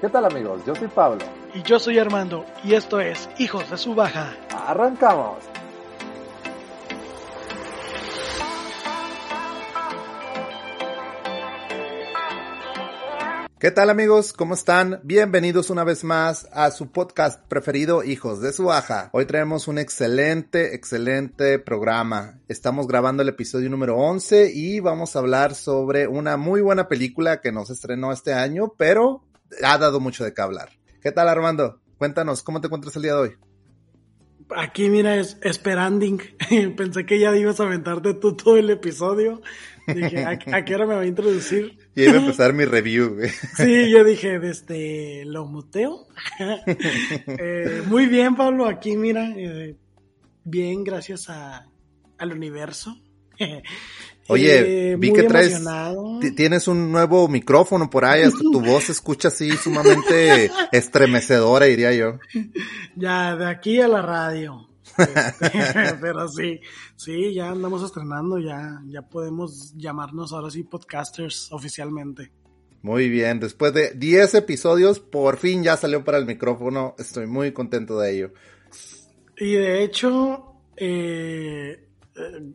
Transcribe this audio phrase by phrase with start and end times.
[0.00, 0.60] ¿Qué tal amigos?
[0.66, 1.24] Yo soy Pablo.
[1.54, 4.36] Y yo soy Armando, y esto es Hijos de su Baja.
[4.50, 5.38] ¡Arrancamos!
[13.58, 14.34] ¿Qué tal amigos?
[14.34, 15.00] ¿Cómo están?
[15.02, 19.08] Bienvenidos una vez más a su podcast preferido, Hijos de su Baja.
[19.12, 22.38] Hoy traemos un excelente, excelente programa.
[22.48, 27.40] Estamos grabando el episodio número 11 y vamos a hablar sobre una muy buena película
[27.40, 29.22] que nos estrenó este año, pero
[29.62, 30.70] ha dado mucho de qué hablar.
[31.02, 31.80] ¿Qué tal Armando?
[31.98, 33.30] Cuéntanos, ¿cómo te encuentras el día de hoy?
[34.56, 36.20] Aquí mira, es esperanding.
[36.76, 39.40] Pensé que ya ibas a aventarte tú todo el episodio.
[39.86, 41.78] Dije, ¿a, qué hora me va a introducir?
[41.94, 43.18] Y iba a empezar mi review,
[43.56, 46.06] Sí, yo dije, desde, ¿lo muteo?
[46.38, 49.76] eh, muy bien, Pablo, aquí mira, eh,
[50.44, 51.66] bien, gracias a,
[52.18, 52.96] al universo.
[54.30, 55.60] Oye, eh, vi que traes,
[56.36, 61.92] tienes un nuevo micrófono por ahí, hasta tu voz se escucha así sumamente estremecedora, diría
[61.92, 62.20] yo.
[62.94, 64.68] Ya, de aquí a la radio.
[66.00, 66.60] Pero sí,
[66.94, 72.30] sí, ya andamos estrenando, ya, ya podemos llamarnos ahora sí podcasters oficialmente.
[72.82, 77.50] Muy bien, después de 10 episodios, por fin ya salió para el micrófono, estoy muy
[77.50, 78.32] contento de ello.
[79.36, 82.52] Y de hecho, eh, eh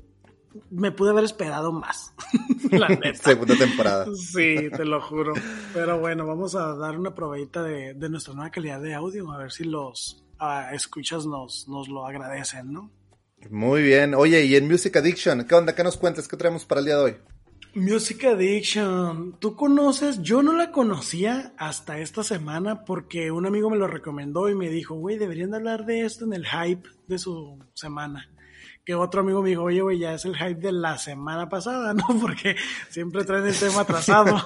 [0.72, 2.14] me pude haber esperado más.
[2.72, 4.06] la Segunda temporada.
[4.16, 5.34] Sí, te lo juro.
[5.74, 9.52] Pero bueno, vamos a dar una probadita de, nuestra nueva calidad de audio, a ver
[9.52, 12.92] si los uh, escuchas nos, nos lo agradecen, ¿no?
[13.50, 14.16] Muy bien.
[14.16, 15.76] Oye, y en Music Addiction, ¿qué onda?
[15.76, 16.28] ¿Qué nos cuentas?
[16.28, 17.16] ¿Qué traemos para el día de hoy?
[17.76, 23.76] Music Addiction, tú conoces, yo no la conocía hasta esta semana porque un amigo me
[23.76, 27.60] lo recomendó y me dijo, güey, deberían hablar de esto en el hype de su
[27.74, 28.30] semana
[28.86, 31.94] que otro amigo me dijo, oye, güey, ya es el hype de la semana pasada,
[31.96, 32.04] ¿no?
[32.22, 32.56] Porque
[32.90, 34.42] siempre traen el tema atrasado.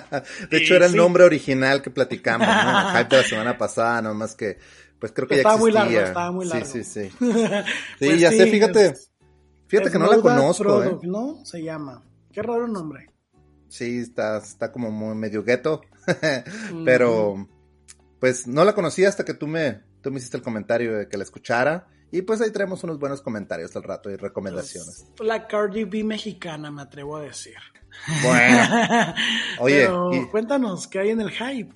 [0.50, 2.90] de hecho, era el nombre original que platicamos, ¿no?
[2.90, 4.58] El hype de la semana pasada, nomás que,
[4.98, 5.84] pues creo que ya estaba existía.
[5.84, 6.64] muy largo, estaba muy largo.
[6.64, 7.16] Sí, sí, sí.
[7.18, 7.62] sí,
[7.98, 8.94] pues ya sé, fíjate.
[9.66, 10.98] Fíjate que no la conozco, ¿eh?
[11.02, 11.44] ¿no?
[11.44, 12.02] Se llama.
[12.32, 13.10] Qué raro nombre.
[13.68, 15.82] Sí, está, está como muy medio gueto.
[16.84, 17.48] Pero,
[18.20, 21.16] pues no la conocí hasta que tú me, tú me hiciste el comentario de que
[21.16, 21.88] la escuchara.
[22.12, 25.06] Y pues ahí traemos unos buenos comentarios al rato y recomendaciones.
[25.16, 27.56] Pues, la Cardi B mexicana, me atrevo a decir.
[28.22, 29.14] Bueno.
[29.58, 29.88] Oye,
[30.30, 31.72] cuéntanos, ¿qué hay en el hype?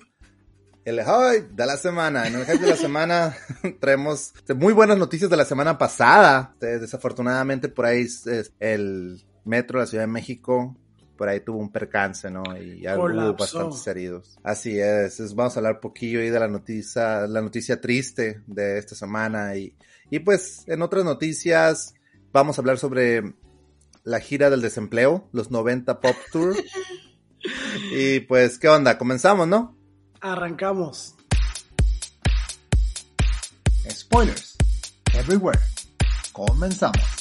[0.85, 2.27] El hype de la semana.
[2.27, 3.35] En el hype de la semana
[3.79, 6.55] traemos muy buenas noticias de la semana pasada.
[6.59, 8.07] Desafortunadamente por ahí
[8.59, 10.77] el metro de la Ciudad de México
[11.17, 12.43] por ahí tuvo un percance, ¿no?
[12.55, 14.37] Y hubo bastantes heridos.
[14.43, 18.95] Así es, vamos a hablar poquillo ahí de la noticia, la noticia triste de esta
[18.95, 19.75] semana y
[20.09, 21.93] y pues en otras noticias
[22.31, 23.33] vamos a hablar sobre
[24.03, 26.55] la gira del desempleo, los 90 Pop Tour.
[27.91, 28.97] y pues, ¿qué onda?
[28.97, 29.77] Comenzamos, ¿no?
[30.21, 31.15] Arrancamos.
[33.89, 34.55] Spoilers.
[35.13, 35.59] Everywhere.
[36.31, 37.16] Comenzamos.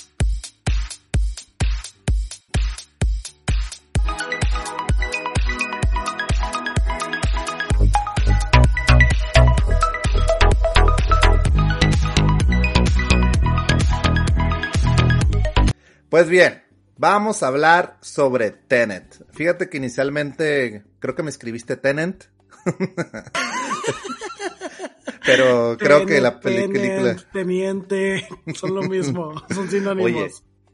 [16.17, 16.63] Pues bien,
[16.97, 19.23] vamos a hablar sobre Tenet.
[19.35, 22.25] Fíjate que inicialmente creo que me escribiste Tenant.
[25.27, 27.17] Pero creo que la película.
[27.35, 30.11] Teniente, son lo mismo, son sinónimos.
[30.11, 30.31] Oye,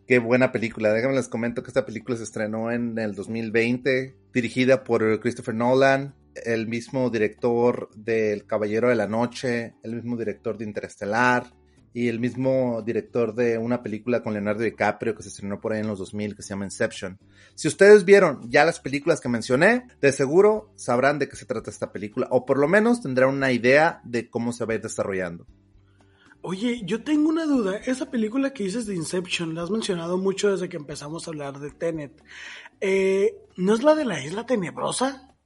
[0.06, 0.92] qué buena película.
[0.92, 6.14] Déjame les comento que esta película se estrenó en el 2020, dirigida por Christopher Nolan,
[6.36, 11.52] el mismo director del Caballero de la Noche, el mismo director de Interestelar,
[11.94, 15.80] y el mismo director de una película con Leonardo DiCaprio que se estrenó por ahí
[15.80, 17.18] en los 2000 que se llama Inception.
[17.54, 21.70] Si ustedes vieron ya las películas que mencioné, de seguro sabrán de qué se trata
[21.70, 24.82] esta película o por lo menos tendrán una idea de cómo se va a ir
[24.82, 25.46] desarrollando.
[26.44, 27.76] Oye, yo tengo una duda.
[27.76, 31.60] Esa película que dices de Inception, la has mencionado mucho desde que empezamos a hablar
[31.60, 32.20] de Tenet.
[32.80, 35.36] Eh, ¿No es la de la isla tenebrosa?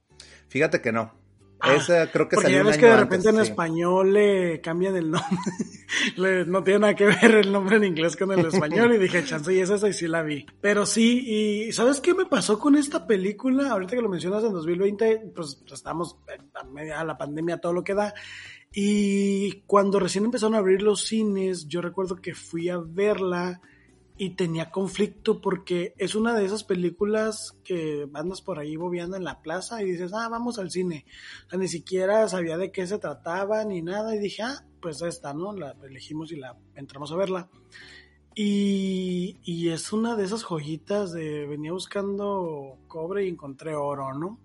[0.47, 1.13] Fíjate que no.
[1.59, 5.09] Ah, Esa creo que porque ya ves que de repente en español le cambian el
[5.09, 5.37] nombre.
[6.47, 8.93] no tiene nada que ver el nombre en inglés con el español.
[8.93, 10.45] Y dije, chance, y es esa y sí la vi.
[10.61, 11.23] Pero sí,
[11.67, 13.71] y ¿sabes qué me pasó con esta película?
[13.71, 16.17] Ahorita que lo mencionas en 2020, pues estamos
[16.53, 18.13] a media la pandemia, todo lo que da.
[18.71, 23.61] Y cuando recién empezaron a abrir los cines, yo recuerdo que fui a verla
[24.17, 29.23] y tenía conflicto porque es una de esas películas que andas por ahí bobeando en
[29.23, 31.05] la plaza y dices, ah, vamos al cine.
[31.45, 35.01] O sea, ni siquiera sabía de qué se trataba ni nada y dije, ah, pues
[35.01, 35.53] esta, ¿no?
[35.53, 37.49] La elegimos y la entramos a verla.
[38.33, 44.39] Y, y es una de esas joyitas de venía buscando cobre y encontré oro, ¿no?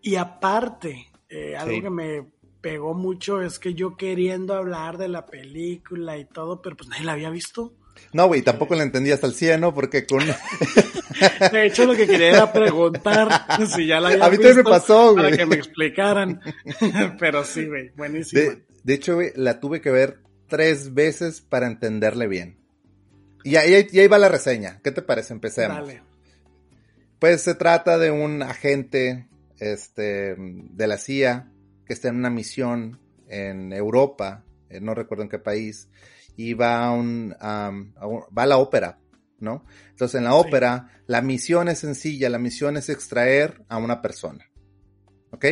[0.00, 5.26] Y aparte, eh, algo que me pegó mucho es que yo queriendo hablar de la
[5.26, 7.74] película y todo, pero pues nadie la había visto.
[8.12, 10.24] No, güey, tampoco la entendí hasta el cielo porque con...
[11.52, 13.28] De hecho, lo que quería era preguntar
[13.74, 15.24] si ya la había A mí también me pasó, güey.
[15.24, 16.40] Para que me explicaran.
[17.18, 18.42] Pero sí, güey, buenísimo.
[18.42, 20.18] De, de, hecho, güey, la tuve que ver
[20.48, 22.58] tres veces para entenderle bien.
[23.44, 24.80] Y ahí, y ahí va la reseña.
[24.82, 25.32] ¿Qué te parece?
[25.32, 25.76] Empecemos.
[25.76, 26.02] Dale.
[27.18, 29.28] Pues se trata de un agente
[29.58, 31.52] este, de la CIA
[31.86, 32.98] que está en una misión
[33.28, 35.88] en Europa, eh, no recuerdo en qué país,
[36.36, 38.98] y va a, un, va a la ópera,
[39.38, 39.64] ¿no?
[39.90, 44.50] Entonces en la ópera la misión es sencilla, la misión es extraer a una persona,
[45.30, 45.44] ¿ok?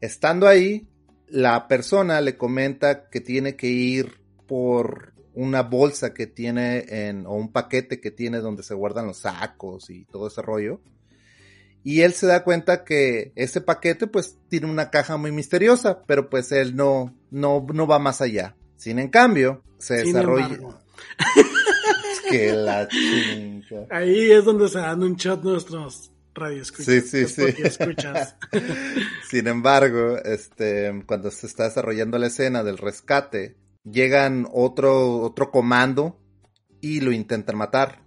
[0.00, 0.88] Estando ahí,
[1.28, 7.34] la persona le comenta que tiene que ir por una bolsa que tiene en, o
[7.34, 10.80] un paquete que tiene donde se guardan los sacos y todo ese rollo.
[11.84, 16.30] Y él se da cuenta que ese paquete pues tiene una caja muy misteriosa, pero
[16.30, 18.56] pues él no, no, no va más allá.
[18.76, 20.58] Sin en cambio, se desarrolla.
[22.12, 23.86] es que la chinga.
[23.90, 26.86] Ahí es donde se dan un chat nuestros radioescuchas.
[26.86, 27.62] Sí, sí, sí.
[27.62, 28.36] Escuchas.
[29.30, 36.20] Sin embargo, este, cuando se está desarrollando la escena del rescate, llegan otro, otro comando
[36.80, 38.02] y lo intentan matar.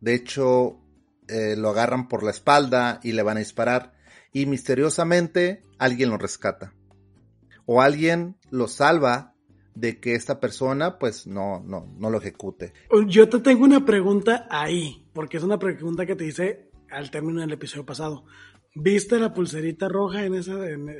[0.00, 0.80] De hecho,
[1.28, 3.94] eh, lo agarran por la espalda y le van a disparar.
[4.32, 6.74] Y misteriosamente alguien lo rescata.
[7.66, 9.34] O alguien lo salva
[9.78, 12.72] de que esta persona pues no, no, no lo ejecute.
[13.06, 17.40] Yo te tengo una pregunta ahí, porque es una pregunta que te hice al término
[17.40, 18.24] del episodio pasado.
[18.74, 20.56] ¿Viste la pulserita roja en esa,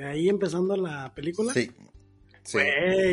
[0.09, 1.53] ahí empezando la película?
[1.53, 1.71] Sí.
[2.45, 2.59] sí.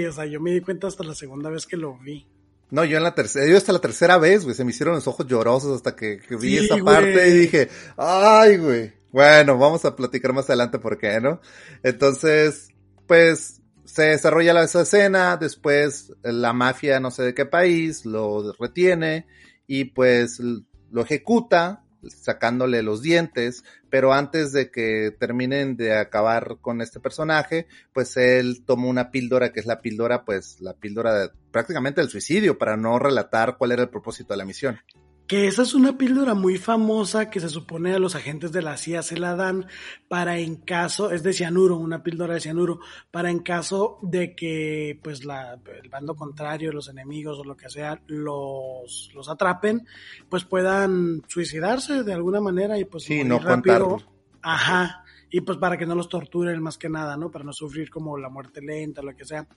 [0.08, 2.28] o sea, yo me di cuenta hasta la segunda vez que lo vi.
[2.70, 5.08] No, yo en la tercera, yo hasta la tercera vez, güey, se me hicieron los
[5.08, 8.94] ojos llorosos hasta que, vi esa parte y dije, ay, güey.
[9.12, 11.40] Bueno, vamos a platicar más adelante por qué, ¿no?
[11.84, 12.70] Entonces,
[13.08, 19.28] pues, se desarrolla esa escena, después la mafia, no sé de qué país, lo retiene
[19.68, 26.82] y pues lo ejecuta, sacándole los dientes, pero antes de que terminen de acabar con
[26.82, 31.30] este personaje, pues él tomó una píldora que es la píldora, pues la píldora de,
[31.52, 34.80] prácticamente del suicidio para no relatar cuál era el propósito de la misión
[35.28, 38.78] que esa es una píldora muy famosa que se supone a los agentes de la
[38.78, 39.68] CIA se la dan
[40.08, 42.80] para en caso, es de cianuro, una píldora de cianuro,
[43.12, 47.70] para en caso de que pues la, el bando contrario, los enemigos o lo que
[47.70, 49.88] sea, los, los atrapen,
[50.30, 53.98] pues puedan suicidarse de alguna manera y pues sí, no rápido.
[54.42, 55.04] Ajá.
[55.32, 57.32] Y pues para que no los torturen más que nada, ¿no?
[57.32, 59.48] Para no sufrir como la muerte lenta, lo que sea.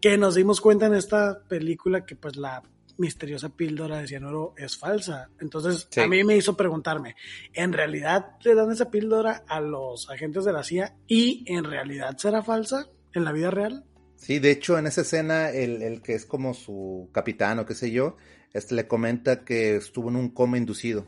[0.00, 2.62] Que nos dimos cuenta en esta película que pues la
[2.98, 5.30] misteriosa píldora de cianuro es falsa.
[5.40, 7.14] Entonces, a mí me hizo preguntarme,
[7.54, 12.16] ¿en realidad le dan esa píldora a los agentes de la CIA y en realidad
[12.18, 13.84] será falsa en la vida real?
[14.16, 17.74] Sí, de hecho, en esa escena, el, el que es como su capitán o qué
[17.74, 18.16] sé yo,
[18.52, 21.06] este le comenta que estuvo en un coma inducido.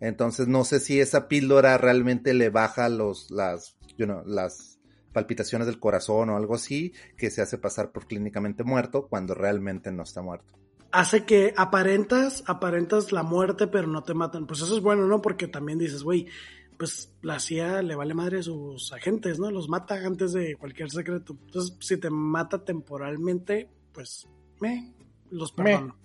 [0.00, 4.78] Entonces, no sé si esa píldora realmente le baja los, las, you know, las
[5.12, 9.90] palpitaciones del corazón o algo así, que se hace pasar por clínicamente muerto cuando realmente
[9.90, 10.63] no está muerto
[10.94, 14.46] hace que aparentas, aparentas la muerte, pero no te matan.
[14.46, 15.20] Pues eso es bueno, ¿no?
[15.20, 16.28] Porque también dices, güey,
[16.78, 19.50] pues la CIA le vale madre a sus agentes, ¿no?
[19.50, 21.36] Los mata antes de cualquier secreto.
[21.46, 24.28] Entonces, si te mata temporalmente, pues
[24.60, 24.94] me
[25.30, 25.96] los perdono.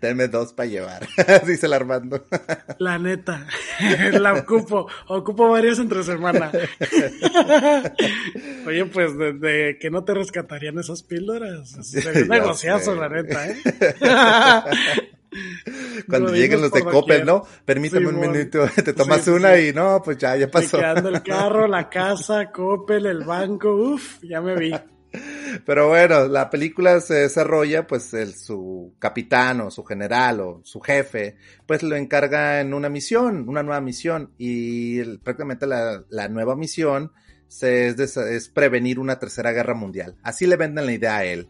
[0.00, 1.06] Denme dos para llevar,
[1.46, 2.24] dice el Armando.
[2.78, 3.46] La neta,
[4.12, 6.50] la ocupo, ocupo varias entre semana.
[8.66, 11.74] Oye, pues desde que no te rescatarían esas píldoras.
[11.94, 13.56] Es un negociazo, la neta, ¿eh?
[16.08, 17.44] Cuando lleguen los de Coppel, ¿no?
[17.64, 20.78] Permítame un minuto, te tomas una y no, pues ya, ya pasó.
[20.78, 24.74] Quedando el carro, la casa, Coppel, el banco, uff, ya me vi.
[25.64, 30.80] Pero bueno, la película se desarrolla, pues el, su capitán o su general o su
[30.80, 31.36] jefe,
[31.66, 34.32] pues lo encarga en una misión, una nueva misión.
[34.38, 37.12] Y prácticamente la, la, nueva misión
[37.48, 40.16] se, es, es, prevenir una tercera guerra mundial.
[40.22, 41.48] Así le venden la idea a él.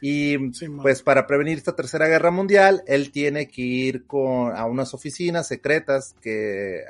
[0.00, 0.38] Y
[0.80, 5.48] pues para prevenir esta tercera guerra mundial, él tiene que ir con, a unas oficinas
[5.48, 6.84] secretas que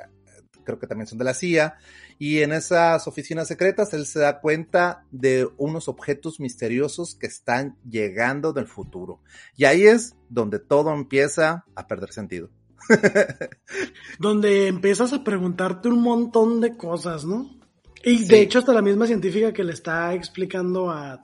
[0.63, 1.77] creo que también son de la CIA
[2.21, 7.77] y en esas oficinas secretas él se da cuenta de unos objetos misteriosos que están
[7.89, 9.21] llegando del futuro.
[9.55, 12.49] Y ahí es donde todo empieza a perder sentido.
[14.19, 17.57] donde empiezas a preguntarte un montón de cosas, ¿no?
[18.03, 21.23] Y de hecho hasta la misma científica que le está explicando a,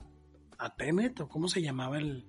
[0.58, 2.26] a Tenet, o cómo se llamaba el...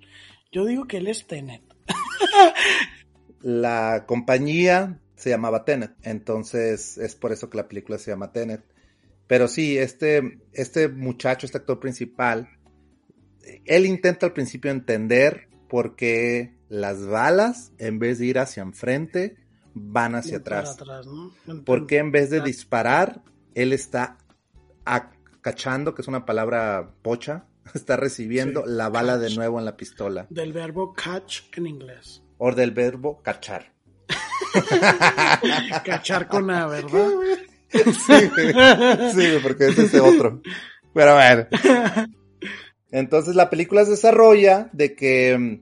[0.52, 1.64] Yo digo que él es Tenet.
[3.42, 5.92] la compañía se llamaba Tenet.
[6.04, 8.64] Entonces es por eso que la película se llama Tenet.
[9.28, 12.48] Pero sí, este, este muchacho, este actor principal,
[13.66, 19.36] él intenta al principio entender por qué las balas, en vez de ir hacia enfrente,
[19.74, 20.78] van hacia atrás.
[21.66, 23.24] Porque en vez de disparar,
[23.56, 24.18] él está
[25.42, 30.28] cachando, que es una palabra pocha, está recibiendo la bala de nuevo en la pistola.
[30.30, 32.24] Del verbo catch en inglés.
[32.38, 33.77] O del verbo cachar.
[35.86, 37.10] cachar con A, ¿verdad?
[37.72, 40.42] sí, porque es ese otro.
[40.94, 41.50] Pero ver.
[42.92, 45.62] Entonces la película se desarrolla de que mm,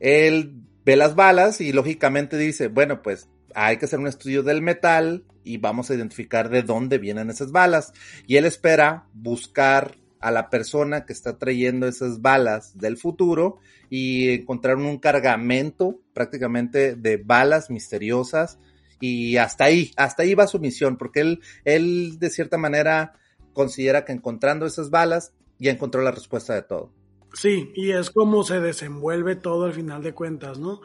[0.00, 4.62] él ve las balas y lógicamente dice, bueno, pues hay que hacer un estudio del
[4.62, 7.92] metal y vamos a identificar de dónde vienen esas balas.
[8.26, 13.58] Y él espera buscar a la persona que está trayendo esas balas del futuro
[13.90, 18.58] y encontrar un cargamento prácticamente de balas misteriosas
[19.00, 23.14] y hasta ahí, hasta ahí va su misión, porque él, él de cierta manera
[23.52, 26.92] considera que encontrando esas balas ya encontró la respuesta de todo.
[27.34, 30.80] Sí, y es como se desenvuelve todo al final de cuentas, ¿no?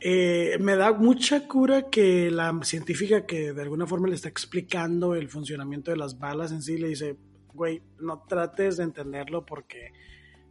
[0.00, 5.14] Eh, me da mucha cura que la científica que de alguna forma le está explicando
[5.14, 7.16] el funcionamiento de las balas en sí le dice,
[7.54, 9.92] güey, no trates de entenderlo porque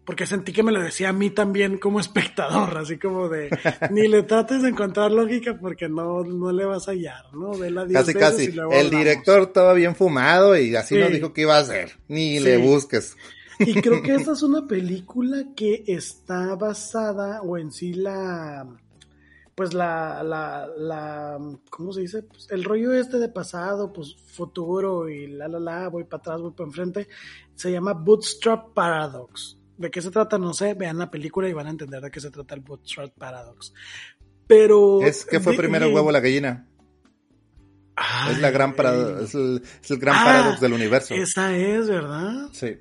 [0.05, 3.49] porque sentí que me lo decía a mí también como espectador, así como de,
[3.91, 7.53] ni le trates de encontrar lógica porque no, no le vas a hallar, ¿no?
[7.53, 8.53] la casi, casi.
[8.71, 12.57] El director estaba bien fumado y así nos dijo que iba a hacer, ni le
[12.57, 13.15] busques.
[13.59, 18.67] Y creo que esta es una película que está basada, o en sí la,
[19.55, 21.37] pues la, la, la,
[21.69, 22.23] ¿cómo se dice?
[22.23, 26.41] Pues el rollo este de pasado, pues futuro y la, la, la, voy para atrás,
[26.41, 27.07] voy para enfrente,
[27.55, 29.57] se llama Bootstrap Paradox.
[29.77, 30.37] ¿De qué se trata?
[30.37, 33.11] No sé, vean la película y van a entender de qué se trata el Bootstrap
[33.17, 33.73] Paradox.
[34.47, 35.01] Pero...
[35.01, 36.67] ¿Es que fue primero el huevo o la gallina?
[38.29, 38.75] es la gran
[39.21, 39.61] es el,
[39.99, 41.13] gran ah, paradox del universo.
[41.13, 42.49] Esa es, ¿verdad?
[42.51, 42.77] Sí.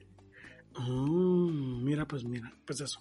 [0.78, 3.00] Mm, mira, pues mira, pues eso.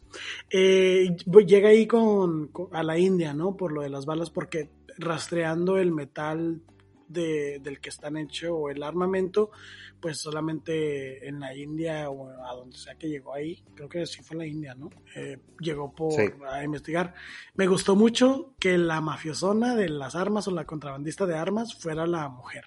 [0.49, 3.55] Eh, llega ahí con, a la India, ¿no?
[3.55, 6.61] Por lo de las balas, porque rastreando el metal
[7.07, 9.51] de, del que están hecho o el armamento,
[9.99, 14.21] pues solamente en la India o a donde sea que llegó ahí, creo que sí
[14.23, 14.89] fue la India, ¿no?
[15.15, 16.13] Eh, llegó por
[16.47, 17.13] a investigar.
[17.55, 22.05] Me gustó mucho que la mafiosona de las armas o la contrabandista de armas fuera
[22.07, 22.65] la mujer.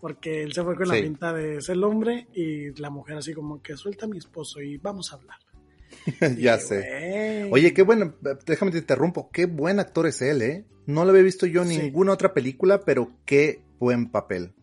[0.00, 3.34] Porque él se fue con la pinta de ser el hombre y la mujer así
[3.34, 5.38] como que suelta a mi esposo y vamos a hablar.
[6.38, 7.48] ya sé.
[7.50, 8.14] Oye, qué bueno,
[8.46, 10.64] déjame te interrumpo, qué buen actor es él, ¿eh?
[10.86, 14.54] No lo había visto yo en ninguna otra película, pero qué buen papel.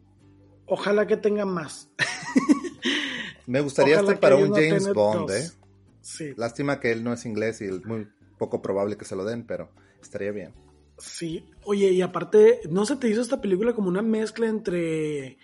[0.65, 1.89] Ojalá que tenga más.
[3.45, 5.49] Me gustaría estar para un James Bond, ¿eh?
[6.01, 6.33] Sí.
[6.35, 9.45] Lástima que él no es inglés y es muy poco probable que se lo den,
[9.45, 9.69] pero
[10.01, 10.53] estaría bien.
[10.97, 15.37] Sí, oye, y aparte, ¿no se te hizo esta película como una mezcla entre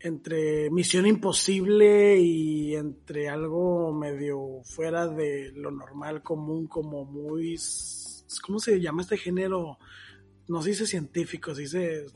[0.00, 7.56] entre Misión Imposible y entre algo medio fuera de lo normal común, como muy
[8.44, 9.78] ¿cómo se llama este género?
[10.48, 12.06] No se dice científico, se dice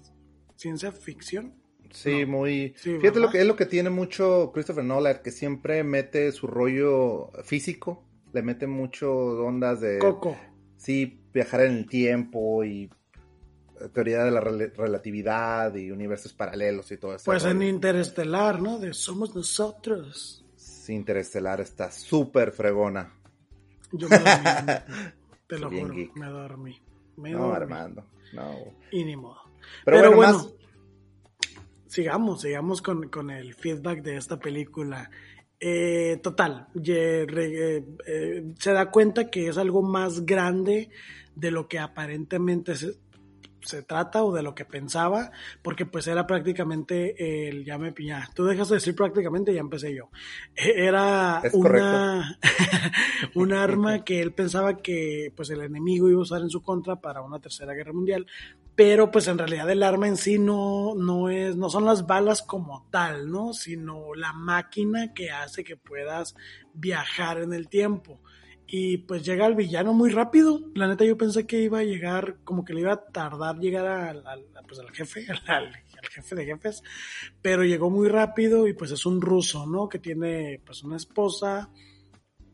[0.55, 1.55] ciencia ficción.
[1.91, 2.75] Sí, muy.
[2.77, 7.31] Fíjate lo que es lo que tiene mucho Christopher Nolan, que siempre mete su rollo
[7.45, 9.99] físico, le mete mucho ondas de.
[9.99, 10.37] Coco.
[10.77, 12.91] Sí, viajar en el tiempo y
[13.91, 17.25] teoría de la relatividad y universos paralelos y todo eso.
[17.25, 18.79] Pues en Interestelar, ¿no?
[18.79, 20.45] De somos nosotros.
[20.57, 23.15] Sí, Interestelar está súper fregona.
[23.93, 24.73] Yo me dormí.
[25.47, 26.83] te lo juro, me dormí.
[27.17, 28.57] no, Armando, no.
[28.91, 29.41] Y ni modo.
[29.85, 30.51] Pero, bueno,
[31.87, 35.11] sigamos, sigamos con, con, el feedback de esta película.
[35.61, 37.85] Eh, total, eh,
[38.59, 40.91] se da cuenta que es algo más grande
[41.37, 42.97] de lo que aparentemente se,
[43.65, 45.31] se trata o de lo que pensaba,
[45.63, 49.95] porque pues era prácticamente el, ya me piña, tú dejas de decir prácticamente, ya empecé
[49.95, 50.11] yo.
[50.55, 52.39] E, era una,
[53.35, 56.97] un arma que él pensaba que pues el enemigo iba a usar en su contra
[56.97, 58.27] para una tercera guerra mundial,
[58.75, 62.43] pero pues en realidad el arma en sí no, no es, no son las balas
[62.43, 63.53] como tal, ¿no?
[63.53, 66.35] Sino la máquina que hace que puedas
[66.75, 68.21] viajar en el tiempo
[68.75, 70.59] y pues llega el villano muy rápido.
[70.75, 73.87] La neta yo pensé que iba a llegar, como que le iba a tardar llegar
[73.87, 74.25] al,
[74.67, 75.71] pues, al jefe, al,
[76.11, 76.83] jefe de jefes,
[77.43, 79.91] pero llegó muy rápido y pues es un ruso, ¿no?
[79.91, 81.69] Que tiene pues una esposa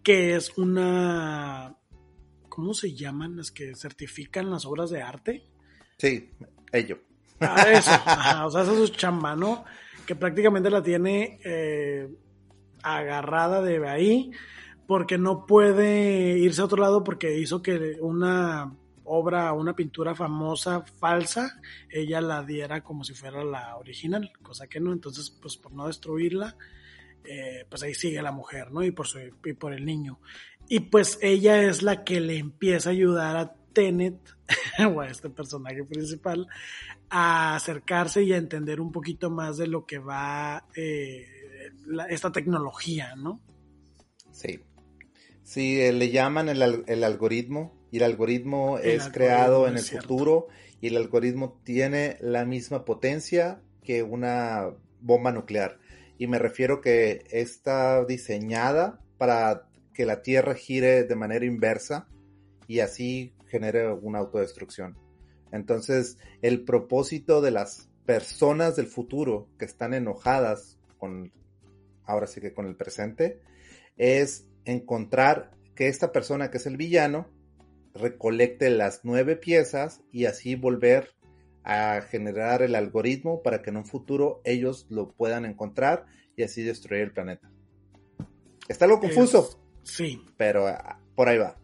[0.03, 1.77] que es una,
[2.49, 5.45] ¿cómo se llaman las que certifican las obras de arte?
[5.99, 6.31] Sí,
[6.73, 6.99] ello.
[7.39, 7.93] Ah, eso,
[8.45, 9.65] o sea, eso es su chamba, ¿no?
[10.05, 12.09] Que prácticamente la tiene eh,
[12.83, 14.33] agarrada de ahí
[14.89, 20.81] porque no puede irse a otro lado porque hizo que una obra, una pintura famosa
[20.81, 25.73] falsa, ella la diera como si fuera la original, cosa que no, entonces pues por
[25.73, 26.57] no destruirla,
[27.23, 28.83] eh, pues ahí sigue la mujer, ¿no?
[28.83, 29.19] Y por, su,
[29.59, 30.21] por el niño.
[30.71, 34.19] Y pues ella es la que le empieza a ayudar a Tenet,
[34.95, 36.49] o a este personaje principal,
[37.11, 41.27] a acercarse y a entender un poquito más de lo que va eh,
[42.09, 43.43] esta tecnología, ¿no?
[44.33, 44.61] Sí.
[45.49, 46.63] Sí, eh, le llaman el,
[47.05, 50.49] algoritmo y el algoritmo es creado en el futuro
[50.83, 55.79] y el algoritmo tiene la misma potencia que una bomba nuclear.
[56.19, 62.09] Y me refiero que está diseñada para que la Tierra gire de manera inversa
[62.67, 64.99] y así genere una autodestrucción.
[65.51, 71.33] Entonces, el propósito de las personas del futuro que están enojadas con,
[72.05, 73.41] ahora sí que con el presente,
[73.97, 77.29] es encontrar que esta persona que es el villano
[77.95, 81.15] recolecte las nueve piezas y así volver
[81.65, 86.07] a generar el algoritmo para que en un futuro ellos lo puedan encontrar
[86.37, 87.51] y así destruir el planeta.
[88.69, 89.61] Está algo confuso.
[89.83, 90.23] Sí.
[90.37, 91.57] Pero ah, por ahí va.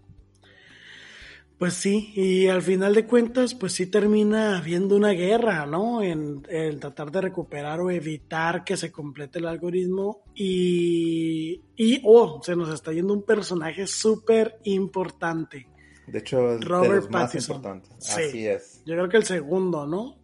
[1.58, 6.02] Pues sí, y al final de cuentas, pues sí termina habiendo una guerra, ¿no?
[6.02, 6.42] En,
[6.80, 12.74] tratar de recuperar o evitar que se complete el algoritmo y, y oh, se nos
[12.74, 15.68] está yendo un personaje súper importante.
[16.08, 17.82] De hecho, Robert Pattinson.
[17.98, 18.82] Así es.
[18.84, 20.18] Yo creo que el segundo, ¿no?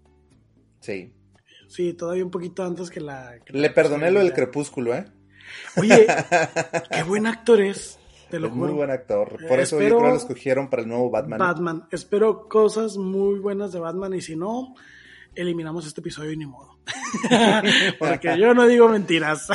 [0.81, 1.13] Sí.
[1.69, 3.39] Sí, todavía un poquito antes que la...
[3.47, 5.05] Le perdoné lo del crepúsculo, ¿eh?
[5.77, 6.07] Oye,
[6.91, 8.00] qué buen actor es.
[8.31, 9.37] Te lo es muy buen actor.
[9.49, 11.39] Por eso yo creo que lo escogieron para el nuevo Batman.
[11.39, 11.89] Batman.
[11.91, 14.75] Espero cosas muy buenas de Batman y si no,
[15.35, 16.79] eliminamos este episodio y ni modo.
[17.99, 19.49] Porque yo no digo mentiras.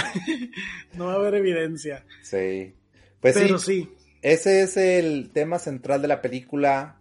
[0.94, 2.06] no va a haber evidencia.
[2.22, 2.76] Sí.
[3.20, 3.90] Pues Pero sí.
[4.22, 7.00] Ese es el tema central de la película.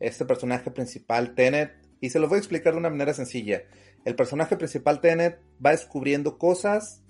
[0.00, 1.74] Este personaje principal, Tenet.
[2.00, 3.62] Y se lo voy a explicar de una manera sencilla.
[4.04, 7.01] El personaje principal, Tenet, va descubriendo cosas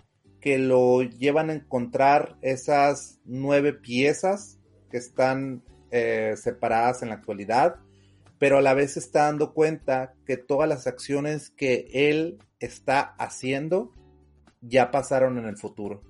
[0.43, 4.59] que lo llevan a encontrar esas nueve piezas
[4.91, 7.77] que están eh, separadas en la actualidad,
[8.39, 13.95] pero a la vez está dando cuenta que todas las acciones que él está haciendo
[14.61, 16.03] ya pasaron en el futuro.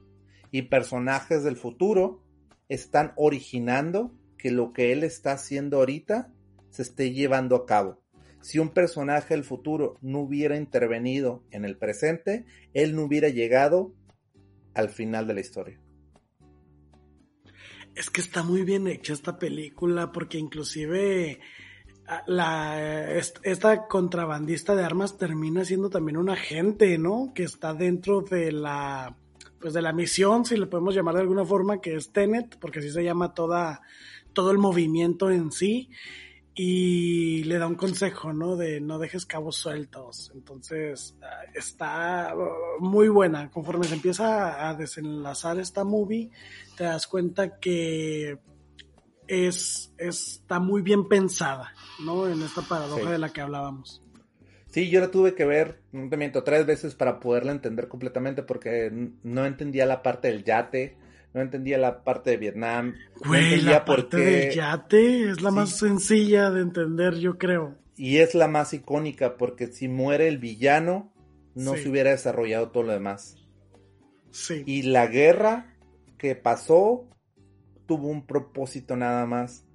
[0.51, 2.23] Y personajes del futuro
[2.71, 6.33] están originando que lo que él está haciendo ahorita
[6.71, 8.01] se esté llevando a cabo.
[8.40, 13.92] Si un personaje del futuro no hubiera intervenido en el presente, él no hubiera llegado
[14.74, 15.80] al final de la historia.
[17.94, 21.40] Es que está muy bien hecha esta película porque inclusive
[22.06, 27.32] ah, la, esta contrabandista de armas termina siendo también un agente, ¿no?
[27.35, 29.16] Que está dentro de la
[29.61, 32.80] pues de la misión, si le podemos llamar de alguna forma, que es Tenet, porque
[32.80, 33.82] así se llama toda,
[34.32, 35.88] todo el movimiento en sí
[36.55, 38.57] y le da un consejo, ¿no?
[38.57, 40.31] De no dejes cabos sueltos.
[40.35, 43.51] Entonces, ah, está uh, muy buena.
[43.51, 46.31] Conforme se empieza a desenlazar esta movie,
[46.77, 48.38] te das cuenta que
[49.27, 51.73] es, está muy bien pensada,
[52.05, 52.29] ¿no?
[52.29, 54.03] En esta paradoja de la que hablábamos.
[54.67, 58.43] Sí, yo la tuve que ver, no te miento, tres veces para poderla entender completamente
[58.43, 58.91] porque
[59.23, 60.97] no entendía la parte del yate
[61.35, 62.95] no entendía la parte de Vietnam.
[63.25, 67.77] Güey, la parte del yate es la más sencilla de entender, yo creo.
[67.97, 71.12] Y es la más icónica, porque si muere el villano,
[71.55, 73.37] no se hubiera desarrollado todo lo demás.
[74.31, 74.62] Sí.
[74.66, 75.77] Y la guerra
[76.18, 77.09] que pasó
[77.87, 79.66] tuvo un propósito nada más.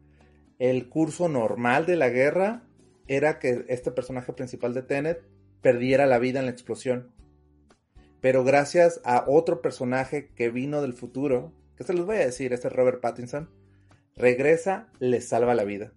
[0.60, 2.64] El curso normal de la guerra
[3.08, 5.22] era que este personaje principal de Tenet
[5.62, 7.12] perdiera la vida en la explosión
[8.22, 12.54] pero gracias a otro personaje que vino del futuro, que se los voy a decir,
[12.54, 13.50] este Robert Pattinson,
[14.16, 15.94] regresa, le salva la vida.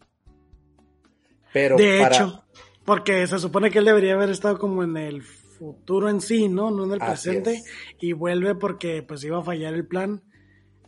[1.52, 2.44] Pero de hecho,
[2.85, 6.70] porque se supone que él debería haber estado como en el futuro en sí, ¿no?
[6.70, 7.62] No en el presente,
[8.00, 10.22] y vuelve porque pues iba a fallar el plan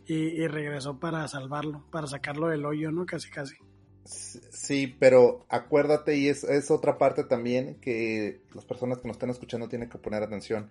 [0.05, 3.05] y, regresó para salvarlo, para sacarlo del hoyo, ¿no?
[3.05, 3.55] Casi, casi.
[4.03, 9.29] Sí, pero acuérdate, y es, es, otra parte también que las personas que nos están
[9.29, 10.69] escuchando tienen que poner atención.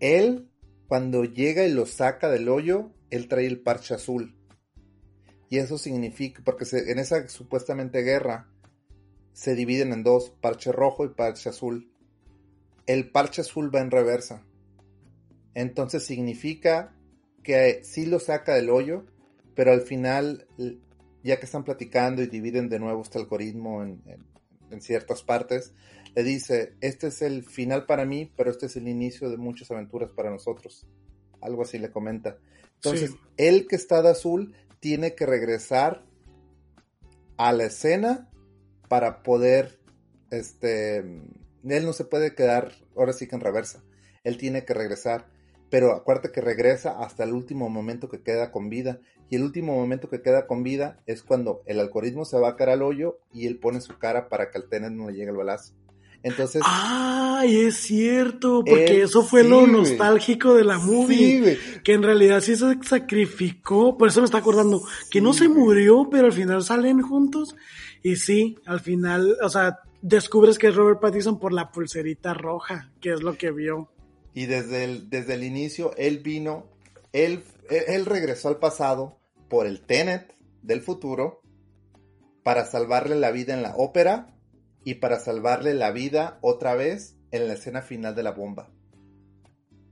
[0.00, 0.50] Él,
[0.86, 4.36] cuando llega y lo saca del hoyo, él trae el parche azul.
[5.50, 8.50] Y eso significa, porque en esa supuestamente guerra
[9.32, 11.92] se dividen en dos, parche rojo y parche azul.
[12.86, 14.44] El parche azul va en reversa.
[15.54, 16.94] Entonces significa
[17.42, 19.06] que sí lo saca del hoyo,
[19.54, 20.46] pero al final,
[21.22, 24.02] ya que están platicando y dividen de nuevo este algoritmo en,
[24.70, 25.72] en ciertas partes,
[26.18, 29.70] le dice, este es el final para mí, pero este es el inicio de muchas
[29.70, 30.84] aventuras para nosotros.
[31.40, 32.38] Algo así le comenta.
[32.74, 36.04] Entonces, él que está de azul tiene que regresar
[37.36, 38.28] a la escena
[38.88, 39.78] para poder,
[40.32, 43.84] este, él no se puede quedar ahora sí que en reversa,
[44.24, 45.30] él tiene que regresar,
[45.70, 48.98] pero acuérdate que regresa hasta el último momento que queda con vida,
[49.30, 52.56] y el último momento que queda con vida es cuando el algoritmo se va a
[52.56, 55.30] caer al hoyo y él pone su cara para que al tener no le llegue
[55.30, 55.78] el balazo.
[56.22, 56.62] Entonces.
[56.64, 58.64] ¡Ay, es cierto!
[58.64, 61.56] Porque eso fue lo nostálgico de la movie.
[61.56, 63.96] Sí, que en realidad sí se sacrificó.
[63.96, 64.82] Por eso me está acordando.
[65.10, 67.54] Que no se murió, pero al final salen juntos.
[68.02, 72.90] Y sí, al final, o sea, descubres que es Robert Pattinson por la pulserita roja,
[73.00, 73.90] que es lo que vio.
[74.34, 76.66] Y desde el, desde el inicio, él vino,
[77.12, 81.40] él, él regresó al pasado por el Tenet del futuro
[82.42, 84.37] para salvarle la vida en la ópera
[84.84, 88.70] y para salvarle la vida otra vez en la escena final de la bomba.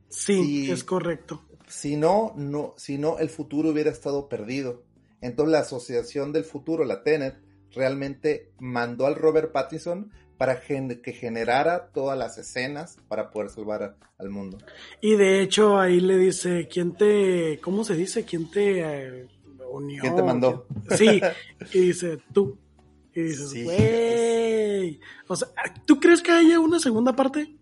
[0.09, 1.43] Sí, es correcto.
[1.69, 4.85] Si no, no, si no, el futuro hubiera estado perdido.
[5.21, 7.37] Entonces la asociación del futuro, la Tenet,
[7.73, 14.31] realmente mandó al Robert Pattinson para que generara todas las escenas para poder salvar al
[14.31, 14.59] mundo.
[15.01, 18.25] Y de hecho ahí le dice, ¿quién te, cómo se dice?
[18.25, 19.27] ¿Quién te eh,
[19.71, 20.01] unió?
[20.03, 20.67] ¿Quién te mandó?
[20.97, 21.21] Sí,
[21.73, 22.59] y dice, tú.
[23.17, 25.01] Y dices, güey.
[25.27, 25.49] O sea,
[25.87, 27.57] ¿tú crees que haya una segunda parte?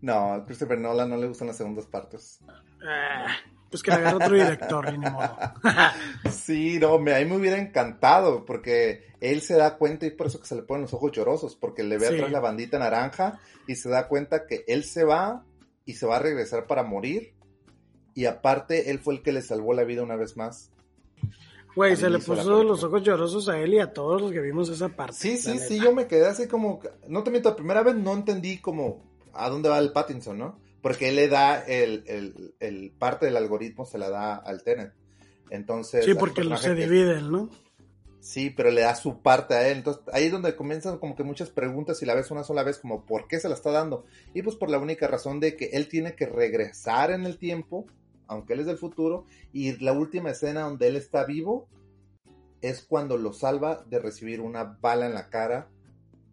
[0.00, 2.40] No, a Christopher Nolan no le gustan las segundas partes.
[2.82, 3.36] Ah,
[3.68, 5.36] pues que le agarre otro director, ni modo.
[6.30, 10.28] sí, no, me, a mí me hubiera encantado, porque él se da cuenta y por
[10.28, 13.38] eso que se le ponen los ojos llorosos, porque le ve atrás la bandita naranja
[13.66, 15.44] y se da cuenta que él se va
[15.84, 17.34] y se va a regresar para morir.
[18.14, 20.70] Y aparte, él fue el que le salvó la vida una vez más.
[21.74, 24.68] Güey, se le puso los ojos llorosos a él y a todos los que vimos
[24.68, 25.16] esa parte.
[25.16, 28.12] Sí, sí, sí, yo me quedé así como, no te miento, la primera vez no
[28.12, 30.58] entendí como a dónde va el Pattinson, ¿no?
[30.80, 34.92] Porque él le da el, el, parte del algoritmo, se la da al Tenet.
[35.50, 36.04] Entonces...
[36.04, 37.50] Sí, porque lo se dividen, ¿no?
[38.20, 39.78] Sí, pero le da su parte a él.
[39.78, 42.78] Entonces ahí es donde comienzan como que muchas preguntas y la ves una sola vez
[42.78, 44.06] como ¿por qué se la está dando?
[44.32, 47.86] Y pues por la única razón de que él tiene que regresar en el tiempo
[48.34, 51.68] aunque él es del futuro, y la última escena donde él está vivo
[52.60, 55.68] es cuando lo salva de recibir una bala en la cara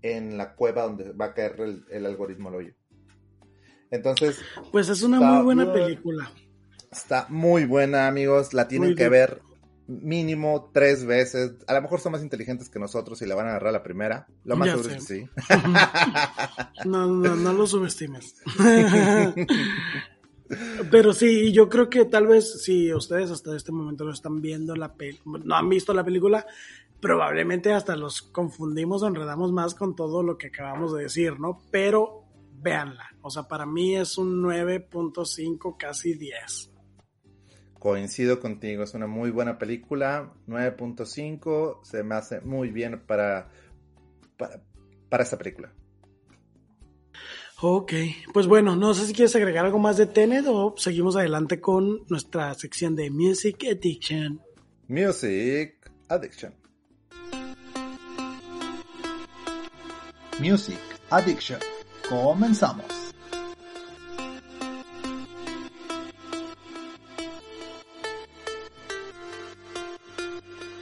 [0.02, 2.74] en la cueva donde va a caer el, algoritmo al hoyo.
[3.92, 4.40] Entonces.
[4.72, 6.32] Pues es una muy buena película.
[6.92, 8.54] Está muy buena, amigos.
[8.54, 9.42] La tienen que ver
[9.88, 11.54] mínimo tres veces.
[11.68, 14.28] A lo mejor son más inteligentes que nosotros y la van a agarrar la primera.
[14.44, 15.30] Lo más seguro es que sí.
[16.86, 18.36] no, no, no lo subestimes.
[20.92, 24.76] Pero sí, yo creo que tal vez si ustedes hasta este momento lo están viendo,
[24.76, 24.94] la
[25.26, 26.46] no han visto la película,
[27.02, 31.62] probablemente hasta los confundimos o enredamos más con todo lo que acabamos de decir, ¿no?
[31.72, 32.26] Pero
[32.62, 33.16] véanla.
[33.22, 36.72] O sea, para mí es un 9.5, casi 10.
[37.80, 40.34] Coincido contigo, es una muy buena película.
[40.48, 43.50] 9.5 se me hace muy bien para,
[44.38, 44.62] para,
[45.10, 45.74] para esta película.
[47.64, 47.94] Ok,
[48.34, 52.00] pues bueno, no sé si quieres agregar algo más de Tenet o seguimos adelante con
[52.10, 54.42] nuestra sección de Music Addiction.
[54.88, 55.76] Music
[56.10, 56.56] Addiction.
[60.40, 60.80] Music
[61.12, 61.60] Addiction.
[62.10, 62.86] Comenzamos.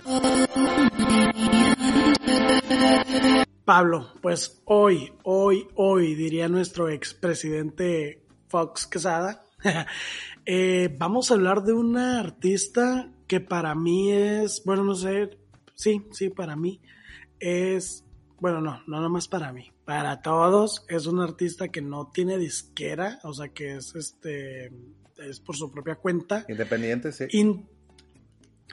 [3.70, 9.46] Pablo, pues hoy, hoy, hoy, diría nuestro expresidente Fox Quesada,
[10.48, 15.38] eh, vamos a hablar de una artista que para mí es, bueno, no sé,
[15.76, 16.82] sí, sí, para mí
[17.40, 18.04] es,
[18.40, 23.20] bueno, no, no nomás para mí, para todos, es una artista que no tiene disquera,
[23.22, 24.72] o sea, que es este,
[25.18, 26.44] es por su propia cuenta.
[26.50, 27.26] Independiente, sí.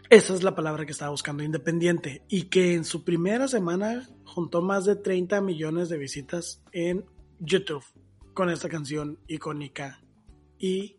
[0.09, 2.23] Esa es la palabra que estaba buscando, independiente.
[2.29, 7.05] Y que en su primera semana juntó más de 30 millones de visitas en
[7.41, 7.85] YouTube
[8.35, 10.01] con esta canción icónica.
[10.59, 10.99] Y,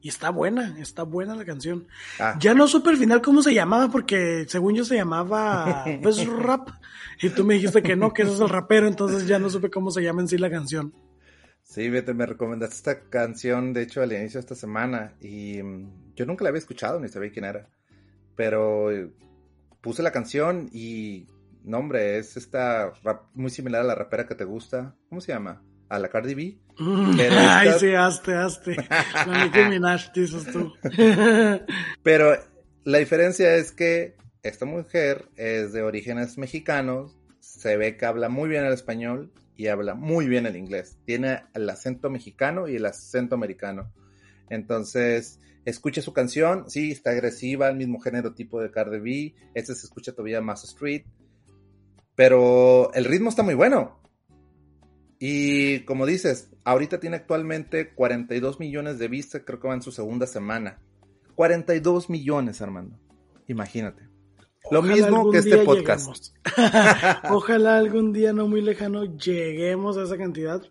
[0.00, 1.86] y está buena, está buena la canción.
[2.18, 2.36] Ah.
[2.40, 6.70] Ya no supe al final cómo se llamaba, porque según yo se llamaba pues, Rap.
[7.20, 9.70] Y tú me dijiste que no, que ese es el rapero, entonces ya no supe
[9.70, 10.94] cómo se llama en sí la canción.
[11.62, 15.14] Sí, vete, me recomendaste esta canción, de hecho, al inicio de esta semana.
[15.20, 17.68] Y mm, yo nunca la había escuchado ni sabía quién era.
[18.36, 19.10] Pero eh,
[19.80, 21.26] puse la canción y,
[21.64, 22.92] no hombre, es esta
[23.34, 24.94] muy similar a la rapera que te gusta.
[25.08, 25.62] ¿Cómo se llama?
[25.88, 26.58] A la Cardi B.
[26.78, 28.76] Ay, sí, hazte, hazte.
[29.26, 30.72] La Nicki Minaj, dices tú.
[32.02, 32.36] Pero
[32.84, 38.48] la diferencia es que esta mujer es de orígenes mexicanos, se ve que habla muy
[38.48, 40.98] bien el español y habla muy bien el inglés.
[41.04, 43.92] Tiene el acento mexicano y el acento americano.
[44.50, 49.74] Entonces, escucha su canción, sí, está agresiva, el mismo género tipo de Cardi B, este
[49.74, 51.04] se escucha todavía más street,
[52.14, 54.00] Pero el ritmo está muy bueno.
[55.18, 59.92] Y como dices, ahorita tiene actualmente 42 millones de vistas, creo que va en su
[59.92, 60.78] segunda semana.
[61.34, 62.98] 42 millones, Armando.
[63.46, 64.08] Imagínate.
[64.70, 66.34] Lo mismo que este podcast.
[67.30, 70.62] Ojalá algún día no muy lejano lleguemos a esa cantidad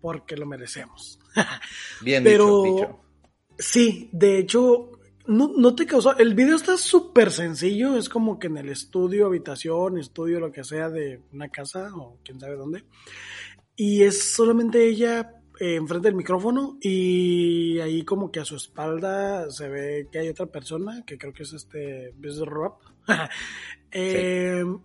[0.00, 1.20] porque lo merecemos.
[2.02, 3.03] Bien Pero, dicho,
[3.58, 4.90] Sí, de hecho,
[5.26, 6.16] no, no te causó.
[6.16, 7.96] El video está súper sencillo.
[7.96, 12.18] Es como que en el estudio, habitación, estudio, lo que sea de una casa o
[12.24, 12.84] quién sabe dónde.
[13.76, 19.50] Y es solamente ella eh, enfrente del micrófono y ahí como que a su espalda
[19.50, 22.14] se ve que hay otra persona que creo que es este
[22.44, 22.74] Rob.
[23.96, 24.80] Em,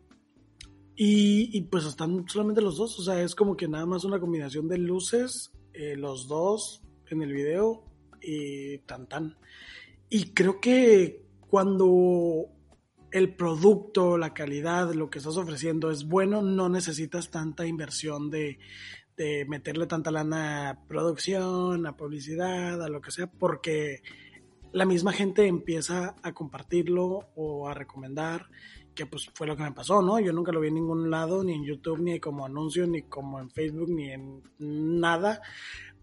[0.95, 2.99] y, y, pues están solamente los dos.
[2.99, 7.23] O sea, es como que nada más una combinación de luces, eh, los dos en
[7.23, 7.88] el video
[8.21, 9.37] y tan tan.
[10.09, 12.47] Y creo que cuando
[13.11, 18.59] el producto, la calidad, lo que estás ofreciendo es bueno, no necesitas tanta inversión de,
[19.17, 24.01] de meterle tanta lana a producción, a publicidad, a lo que sea, porque
[24.71, 28.47] la misma gente empieza a compartirlo o a recomendar,
[28.93, 30.19] que pues fue lo que me pasó, ¿no?
[30.19, 33.39] Yo nunca lo vi en ningún lado, ni en YouTube, ni como anuncio, ni como
[33.39, 35.41] en Facebook, ni en nada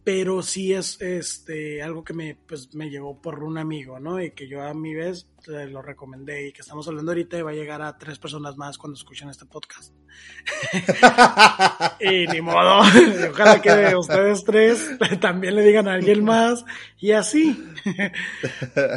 [0.06, 4.22] pero sí es este algo que me pues me llegó por un amigo, ¿no?
[4.22, 7.50] Y que yo a mi vez lo recomendé y que estamos hablando ahorita y va
[7.50, 9.92] a llegar a tres personas más cuando escuchen este podcast.
[12.00, 12.82] y ni modo,
[13.32, 16.64] ojalá que ustedes tres también le digan a alguien más
[17.00, 17.60] y así.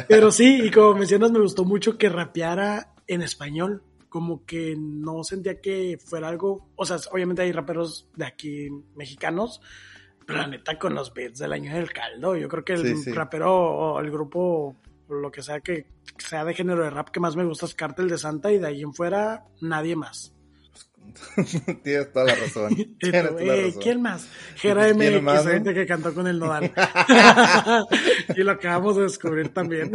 [0.06, 5.24] pero sí, y como mencionas, me gustó mucho que rapeara en español como que no
[5.24, 9.60] sentía que fuera algo, o sea, obviamente hay raperos de aquí mexicanos,
[10.32, 12.36] la neta con los beats del año del caldo.
[12.36, 14.76] Yo creo que el rapero o el grupo,
[15.08, 15.86] lo que sea que
[16.18, 18.66] sea de género de rap que más me gusta es Cártel de Santa y de
[18.66, 20.34] ahí en fuera nadie más.
[21.82, 22.74] Tienes toda la razón.
[23.80, 24.28] ¿Quién más?
[24.56, 26.72] Gera MX, gente que cantó con el Nodal.
[28.36, 29.92] y lo acabamos de descubrir también.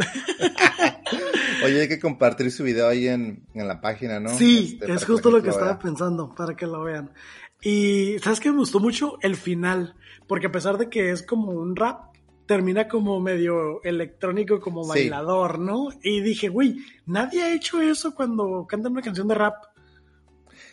[1.64, 4.30] Oye, hay que compartir su video ahí en, la página, ¿no?
[4.30, 7.10] Sí, este, es justo lo que estaba pensando, para que lo vean.
[7.62, 9.18] Y ¿sabes qué me gustó mucho?
[9.22, 9.94] El final.
[10.26, 15.58] Porque a pesar de que es como un rap, termina como medio electrónico, como bailador,
[15.58, 15.88] ¿no?
[16.02, 19.54] Y dije, güey, nadie ha hecho eso cuando cantan una canción de rap.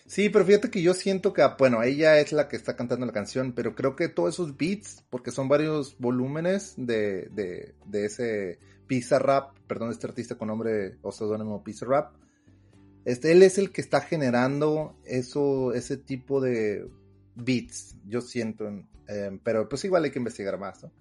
[0.05, 3.13] Sí, pero fíjate que yo siento que, bueno, ella es la que está cantando la
[3.13, 8.59] canción, pero creo que todos esos beats, porque son varios volúmenes de, de, de ese
[8.85, 12.13] Pizza Rap, perdón, este artista con nombre o seudónimo Pizza Rap,
[13.05, 16.87] este, él es el que está generando eso, ese tipo de
[17.35, 18.67] beats, yo siento,
[19.07, 20.91] eh, pero pues igual hay que investigar más, ¿no?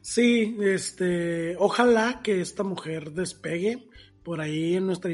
[0.00, 3.88] Sí, este, ojalá que esta mujer despegue.
[4.22, 5.12] Por ahí en nuestra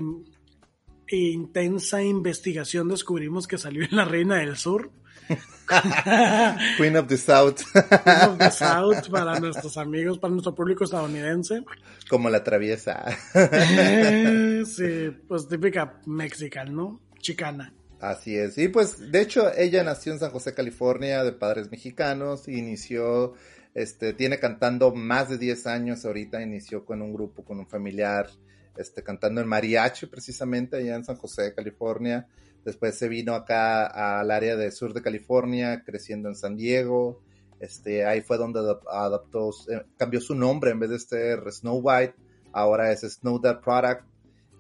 [1.09, 4.91] intensa investigación descubrimos que salió en La Reina del Sur.
[6.77, 7.61] Queen of the South.
[7.73, 11.65] Queen of the South para nuestros amigos, para nuestro público estadounidense.
[12.09, 13.05] Como la traviesa.
[14.67, 17.01] sí, pues típica mexicana, ¿no?
[17.19, 17.73] Chicana.
[18.03, 18.59] Así es.
[18.59, 23.35] Y pues, de hecho, ella nació en San José, California, de padres mexicanos, inició,
[23.75, 28.29] este, tiene cantando más de 10 años ahorita, inició con un grupo, con un familiar,
[28.77, 32.27] este, cantando en mariachi precisamente allá en San José, California.
[32.65, 33.87] Después se vino acá
[34.19, 37.23] al área del sur de California, creciendo en San Diego.
[37.61, 38.59] Este, ahí fue donde
[38.91, 42.17] adaptó, eh, cambió su nombre en vez de ser Snow White,
[42.51, 44.03] ahora es Snow That Product,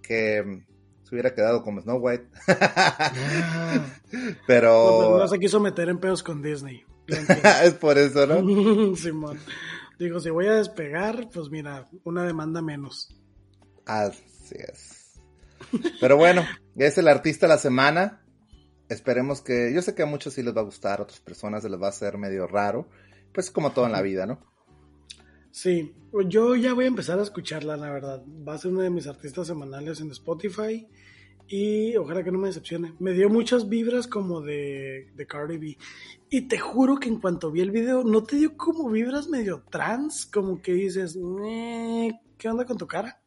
[0.00, 0.62] que
[1.14, 2.26] hubiera quedado como Snow White.
[2.48, 3.84] Ah.
[4.46, 5.18] pero...
[5.18, 6.84] No, se quiso meter en pedos con Disney.
[7.64, 8.96] es por eso, ¿no?
[8.96, 9.38] Simón.
[9.98, 13.14] Digo, si voy a despegar, pues mira, una demanda menos.
[13.86, 15.20] Así es.
[16.00, 16.44] Pero bueno,
[16.76, 18.22] es el artista de la semana.
[18.88, 21.62] Esperemos que, yo sé que a muchos sí les va a gustar, a otras personas
[21.62, 22.88] se les va a hacer medio raro.
[23.32, 24.51] Pues como todo en la vida, ¿no?
[25.52, 25.92] Sí,
[26.28, 28.24] yo ya voy a empezar a escucharla, la verdad.
[28.26, 30.88] Va a ser uno de mis artistas semanales en Spotify
[31.46, 32.94] y ojalá que no me decepcione.
[32.98, 35.78] Me dio muchas vibras como de, de Cardi B.
[36.30, 39.62] Y te juro que en cuanto vi el video, ¿no te dio como vibras medio
[39.70, 40.24] trans?
[40.24, 41.18] Como que dices,
[42.38, 43.20] ¿qué onda con tu cara?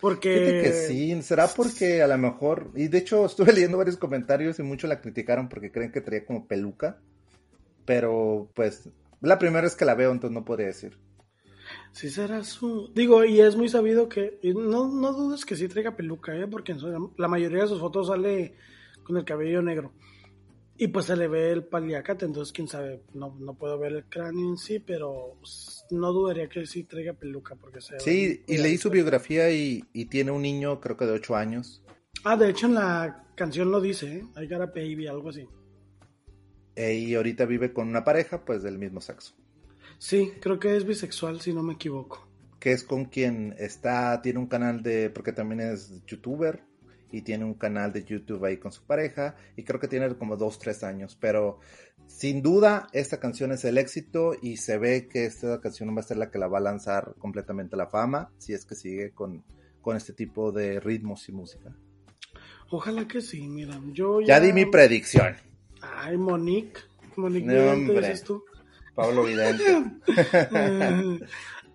[0.00, 0.60] Porque...
[0.60, 2.72] Que sí, será porque a lo mejor...
[2.74, 6.26] Y de hecho estuve leyendo varios comentarios y muchos la criticaron porque creen que traía
[6.26, 6.98] como peluca.
[7.84, 8.88] Pero pues
[9.20, 10.98] la primera vez que la veo, entonces no podría decir.
[11.94, 12.90] Sí será su...
[12.92, 14.40] Digo, y es muy sabido que...
[14.42, 16.48] No, no dudes que sí traiga peluca, ¿eh?
[16.48, 16.74] Porque
[17.16, 18.56] la mayoría de sus fotos sale
[19.04, 19.92] con el cabello negro.
[20.76, 24.04] Y pues se le ve el paliacate, entonces quién sabe, no, no puedo ver el
[24.06, 25.38] cráneo en sí, pero
[25.92, 30.06] no dudaría que sí traiga peluca porque se Sí, y leí su biografía y, y,
[30.06, 31.80] tiene un niño, creo que de 8 años.
[32.24, 34.26] Ah, de hecho en la canción lo dice, ¿eh?
[34.42, 35.46] I got a baby, algo así.
[36.76, 39.34] Y ahorita vive con una pareja, pues del mismo sexo.
[40.04, 42.28] Sí, creo que es bisexual, si no me equivoco.
[42.60, 46.62] Que es con quien está, tiene un canal de, porque también es youtuber,
[47.10, 50.36] y tiene un canal de YouTube ahí con su pareja, y creo que tiene como
[50.36, 51.58] dos, tres años, pero
[52.06, 56.02] sin duda esta canción es el éxito y se ve que esta canción va a
[56.02, 59.12] ser la que la va a lanzar completamente a la fama, si es que sigue
[59.12, 59.42] con,
[59.80, 61.74] con este tipo de ritmos y música.
[62.68, 64.38] Ojalá que sí, mira, yo ya...
[64.38, 65.34] Ya di mi predicción.
[65.80, 66.80] Ay, Monique.
[67.16, 68.44] Monique no, dices tú.
[68.94, 69.64] Pablo Vidente.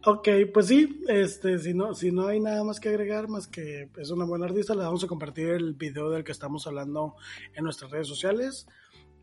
[0.05, 3.89] ok, pues sí, este, si no, si no hay nada más que agregar, más que
[3.97, 7.15] es una buena artista, le vamos a compartir el video del que estamos hablando
[7.53, 8.67] en nuestras redes sociales.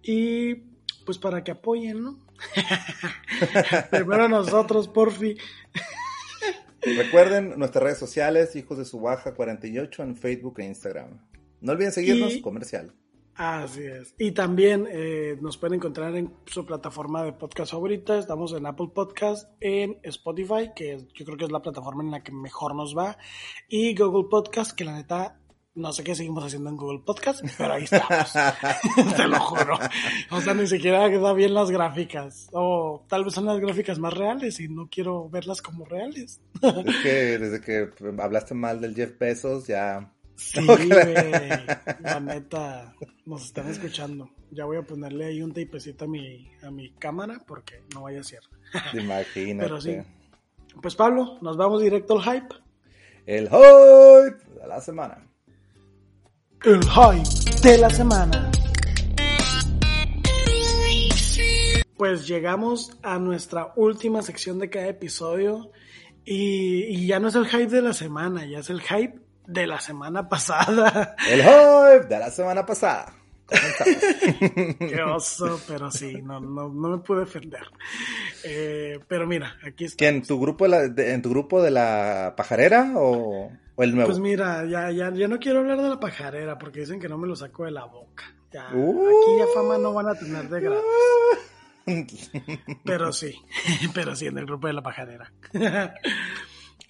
[0.02, 0.54] Y
[1.04, 2.26] pues para que apoyen, ¿no?
[3.90, 5.36] Primero nosotros, porfi.
[6.82, 11.18] Recuerden nuestras redes sociales, Hijos de su Baja 48 en Facebook e Instagram.
[11.60, 12.92] No olviden seguirnos, comercial.
[13.36, 14.14] Así es.
[14.18, 18.18] Y también eh, nos pueden encontrar en su plataforma de podcast favorita.
[18.18, 22.22] Estamos en Apple Podcast, en Spotify, que yo creo que es la plataforma en la
[22.22, 23.18] que mejor nos va,
[23.68, 25.38] y Google Podcast, que la neta
[25.76, 28.32] no sé qué seguimos haciendo en Google Podcast, pero ahí estamos.
[29.16, 29.78] Te lo juro.
[30.30, 32.48] O sea, ni siquiera da bien las gráficas.
[32.52, 36.40] O tal vez son las gráficas más reales y no quiero verlas como reales.
[36.62, 40.60] Es que desde que hablaste mal del Jeff Bezos ya Sí,
[42.00, 42.94] La neta,
[43.24, 44.28] nos están escuchando.
[44.50, 48.20] Ya voy a ponerle ahí un tapecito a mi, a mi cámara porque no vaya
[48.20, 48.40] a ser.
[48.92, 49.66] Imagínate.
[49.66, 49.96] Pero sí.
[50.82, 52.54] Pues Pablo, nos vamos directo al hype.
[53.24, 55.26] El hype de la semana.
[56.62, 58.50] El hype de la semana.
[61.96, 65.70] Pues llegamos a nuestra última sección de cada episodio
[66.26, 69.66] y, y ya no es el hype de la semana, ya es el hype de
[69.66, 71.16] la semana pasada.
[71.28, 73.12] El hype de la semana pasada.
[74.78, 77.62] Qué oso, pero sí, no, no, no me pude defender.
[78.44, 80.06] Eh, pero mira, aquí está.
[80.06, 84.08] ¿En tu grupo, de ¿En tu grupo de la pajarera o, el nuevo?
[84.08, 87.18] Pues mira, ya, ya, ya no quiero hablar de la pajarera porque dicen que no
[87.18, 88.24] me lo saco de la boca.
[88.52, 90.86] Ya, aquí ya fama no van a tener de gratis.
[92.84, 93.32] Pero sí,
[93.94, 95.32] pero sí, en el grupo de la pajarera.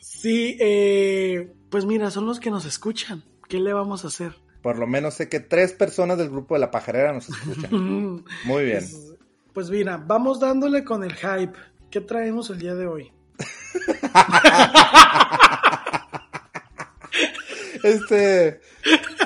[0.00, 3.22] Sí, eh, pues mira, son los que nos escuchan.
[3.50, 4.34] ¿Qué le vamos a hacer?
[4.62, 7.70] Por lo menos sé que tres personas del grupo de la pajarera nos escuchan.
[8.44, 8.78] Muy bien.
[8.78, 9.12] Pues,
[9.52, 11.52] pues, mira, vamos dándole con el hype.
[11.90, 13.12] ¿Qué traemos el día de hoy?
[17.82, 18.62] este,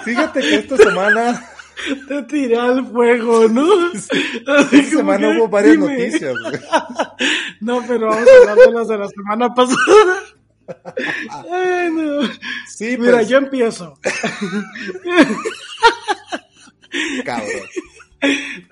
[0.02, 1.48] fíjate que esta semana
[2.08, 3.92] te tiré al fuego, ¿no?
[3.92, 6.34] Esta semana hubo varias noticias.
[7.60, 10.39] no, pero vamos a hablar de las de la semana pasada.
[12.68, 13.28] Sí, Mira, pues.
[13.28, 13.96] yo empiezo.
[17.24, 17.68] Cabrón.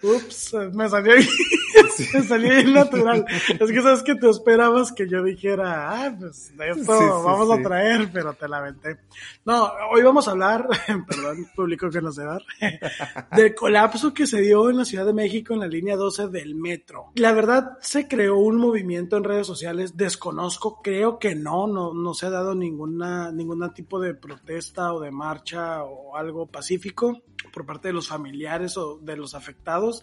[0.03, 1.29] Ups, me salió bien,
[2.15, 3.25] me salió bien natural.
[3.49, 8.11] Es que sabes que te esperabas que yo dijera, ah, pues esto vamos a traer,
[8.13, 8.99] pero te la aventé.
[9.45, 10.69] No, hoy vamos a hablar,
[11.09, 12.43] perdón, público que nos de dar,
[13.37, 16.55] del colapso que se dio en la Ciudad de México en la línea 12 del
[16.55, 17.13] metro.
[17.15, 22.13] La verdad, se creó un movimiento en redes sociales, desconozco, creo que no, no, no
[22.13, 27.67] se ha dado ninguna, ningún tipo de protesta o de marcha o algo pacífico por
[27.67, 30.03] parte de los familiares o de los afectados.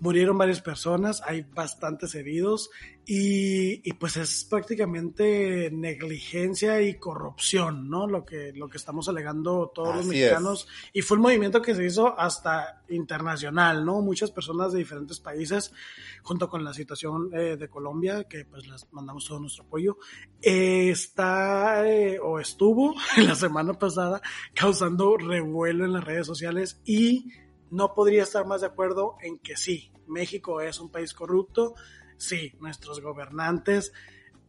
[0.00, 2.70] Murieron varias personas, hay bastantes heridos
[3.06, 8.08] y, y, pues es prácticamente negligencia y corrupción, ¿no?
[8.08, 10.66] Lo que, lo que estamos alegando todos los mexicanos.
[10.92, 14.00] Y fue un movimiento que se hizo hasta internacional, ¿no?
[14.02, 15.72] Muchas personas de diferentes países,
[16.22, 19.98] junto con la situación eh, de Colombia, que pues les mandamos todo nuestro apoyo,
[20.40, 24.20] eh, está eh, o estuvo la semana pasada
[24.54, 27.30] causando revuelo en las redes sociales y
[27.72, 31.74] no podría estar más de acuerdo en que sí, México es un país corrupto,
[32.18, 33.92] sí, nuestros gobernantes,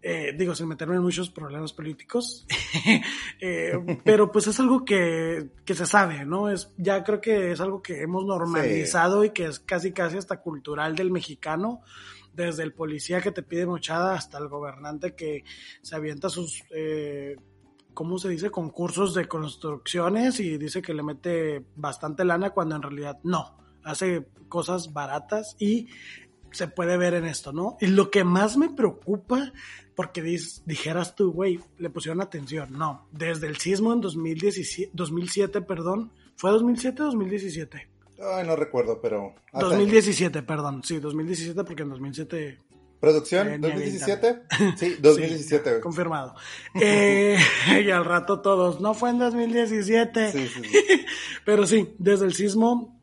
[0.02, 2.46] eh, digo, sin meterme en muchos problemas políticos,
[3.40, 3.72] eh,
[4.04, 6.50] pero pues es algo que, que, se sabe, ¿no?
[6.50, 10.42] Es, ya creo que es algo que hemos normalizado y que es casi casi hasta
[10.42, 11.82] cultural del mexicano,
[12.34, 15.46] desde el policía que te pide mochada hasta el gobernante que
[15.82, 16.64] se avienta sus...
[16.76, 17.38] Eh,
[17.94, 18.50] ¿cómo se dice?
[18.50, 24.28] Concursos de construcciones y dice que le mete bastante lana cuando en realidad no, hace
[24.50, 25.88] cosas baratas y
[26.52, 27.78] se puede ver en esto, ¿no?
[27.82, 29.52] Y lo que más me preocupa,
[29.96, 36.12] porque dijeras tú, güey, le pusieron atención, no, desde el sismo en 2017, 2007, perdón,
[36.36, 37.90] ¿fue 2007 o 2017?
[38.36, 39.34] Ay, no recuerdo, pero...
[39.54, 42.60] 2017, perdón, sí, 2017 porque en 2007
[43.04, 43.62] ¿Producción?
[43.62, 44.44] ¿2017?
[44.78, 45.82] Sí, 2017.
[45.82, 46.36] confirmado.
[46.74, 47.38] Eh,
[47.94, 50.32] al rato todos, no fue en 2017.
[50.32, 51.06] Sí, sí, sí.
[51.44, 53.02] Pero sí, desde el sismo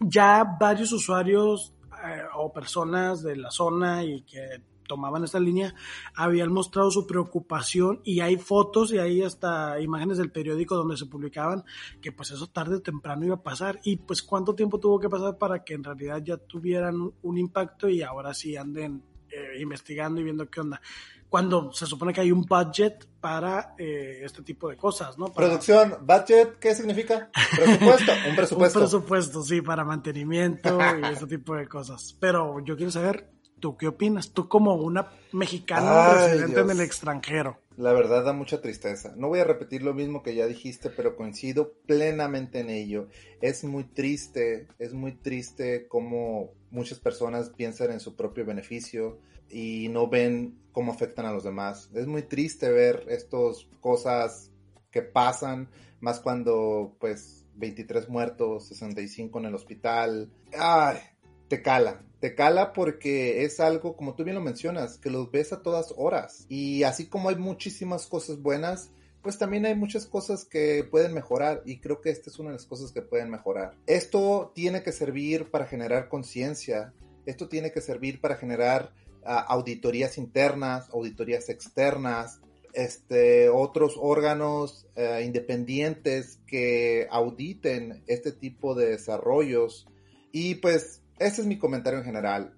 [0.00, 1.72] ya varios usuarios
[2.04, 5.74] eh, o personas de la zona y que tomaban esta línea
[6.14, 11.06] habían mostrado su preocupación y hay fotos y hay hasta imágenes del periódico donde se
[11.06, 11.64] publicaban
[12.02, 15.08] que pues eso tarde o temprano iba a pasar y pues cuánto tiempo tuvo que
[15.08, 19.02] pasar para que en realidad ya tuvieran un impacto y ahora sí anden
[19.38, 20.80] eh, investigando y viendo qué onda
[21.28, 25.26] cuando se supone que hay un budget para eh, este tipo de cosas, ¿no?
[25.26, 27.30] Producción, budget, ¿qué significa?
[27.54, 28.78] Presupuesto, un presupuesto.
[28.78, 32.16] un presupuesto, sí, para mantenimiento y este tipo de cosas.
[32.18, 33.30] Pero yo quiero saber,
[33.60, 34.32] ¿tú qué opinas?
[34.32, 37.58] Tú como una mexicana residente en el extranjero.
[37.78, 39.14] La verdad da mucha tristeza.
[39.16, 43.06] No voy a repetir lo mismo que ya dijiste, pero coincido plenamente en ello.
[43.40, 49.88] Es muy triste, es muy triste cómo muchas personas piensan en su propio beneficio y
[49.90, 51.88] no ven cómo afectan a los demás.
[51.94, 54.50] Es muy triste ver estas cosas
[54.90, 55.68] que pasan,
[56.00, 60.32] más cuando pues 23 muertos, 65 en el hospital.
[60.58, 60.98] Ay,
[61.46, 65.52] te cala, te cala porque es algo, como tú bien lo mencionas, que los ves
[65.52, 66.46] a todas horas.
[66.48, 68.90] Y así como hay muchísimas cosas buenas,
[69.22, 72.56] pues también hay muchas cosas que pueden mejorar y creo que esta es una de
[72.56, 73.76] las cosas que pueden mejorar.
[73.86, 76.92] Esto tiene que servir para generar conciencia,
[77.26, 78.92] esto tiene que servir para generar
[79.24, 82.40] auditorías internas, auditorías externas,
[82.72, 89.86] este, otros órganos eh, independientes que auditen este tipo de desarrollos.
[90.32, 92.54] Y pues ese es mi comentario en general.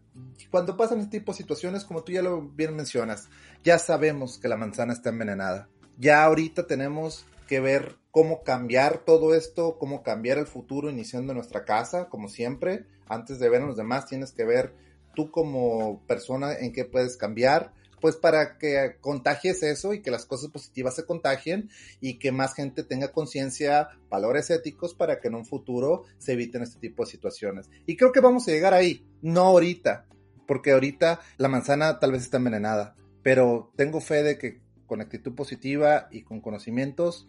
[0.51, 3.29] Cuando pasan este tipo de situaciones, como tú ya lo bien mencionas,
[3.63, 5.69] ya sabemos que la manzana está envenenada.
[5.99, 11.65] Ya ahorita tenemos que ver cómo cambiar todo esto, cómo cambiar el futuro iniciando nuestra
[11.65, 12.87] casa, como siempre.
[13.09, 14.75] Antes de ver a los demás, tienes que ver
[15.15, 20.25] tú como persona en qué puedes cambiar, pues para que contagies eso y que las
[20.25, 21.71] cosas positivas se contagien
[22.01, 26.63] y que más gente tenga conciencia, valores éticos para que en un futuro se eviten
[26.63, 27.69] este tipo de situaciones.
[27.87, 30.07] Y creo que vamos a llegar ahí, no ahorita,
[30.47, 35.35] porque ahorita la manzana tal vez está envenenada, pero tengo fe de que con actitud
[35.35, 37.29] positiva y con conocimientos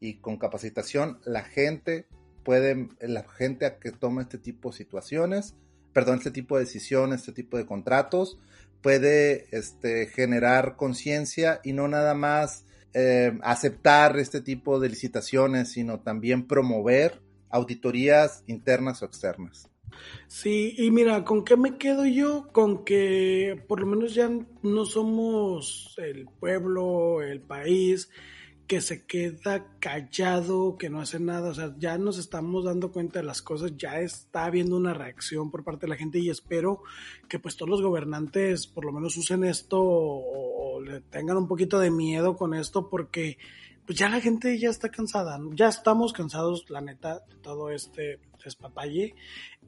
[0.00, 2.06] y con capacitación, la gente
[2.44, 5.54] puede, la gente que toma este tipo de situaciones,
[5.92, 8.38] perdón, este tipo de decisiones, este tipo de contratos,
[8.82, 12.64] puede este, generar conciencia y no nada más
[12.94, 17.20] eh, aceptar este tipo de licitaciones, sino también promover
[17.50, 19.68] auditorías internas o externas.
[20.26, 22.48] Sí, y mira, ¿con qué me quedo yo?
[22.52, 24.30] Con que por lo menos ya
[24.62, 28.10] no somos el pueblo, el país,
[28.68, 33.18] que se queda callado, que no hace nada, o sea, ya nos estamos dando cuenta
[33.18, 36.82] de las cosas, ya está habiendo una reacción por parte de la gente y espero
[37.30, 41.80] que pues todos los gobernantes por lo menos usen esto o, le tengan un poquito
[41.80, 43.38] de miedo con esto porque
[43.86, 48.20] pues ya la gente ya está cansada, ya estamos cansados, la neta, de todo este
[48.44, 49.14] despapalle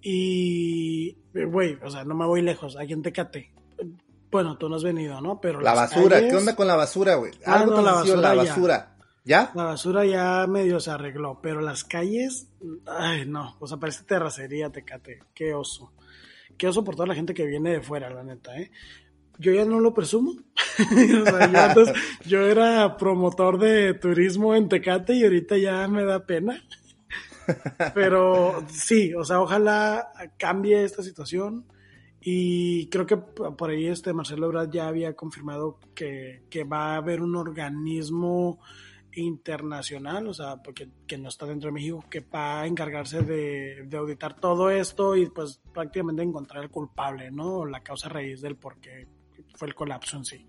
[0.03, 3.51] y, güey, o sea, no me voy lejos, hay gente Tecate,
[4.31, 5.41] bueno, tú no has venido, ¿no?
[5.41, 7.33] Pero la basura, ¿qué onda con la basura, güey?
[7.45, 8.97] Ah, no, la basura, la basura.
[9.24, 9.51] ¿Ya?
[9.55, 12.49] La basura ya medio se arregló, pero las calles,
[12.87, 15.93] ay, no, o sea, parece terracería, tecate, qué oso.
[16.57, 18.70] Qué oso por toda la gente que viene de fuera, la neta, ¿eh?
[19.39, 20.33] Yo ya no lo presumo.
[20.78, 21.93] o sea, yo, antes,
[22.26, 26.62] yo era promotor de turismo en Tecate y ahorita ya me da pena.
[27.95, 31.64] Pero sí, o sea, ojalá cambie esta situación
[32.23, 37.23] y creo que por ahí este Marcelo Ebrard ya había confirmado que, va a haber
[37.23, 38.61] un organismo
[39.12, 43.89] internacional, o sea, porque que no está dentro de México, que va a encargarse de,
[43.97, 47.64] auditar todo esto y pues prácticamente encontrar el culpable, ¿no?
[47.64, 49.09] La causa raíz del por qué
[49.55, 50.47] fue el colapso en sí.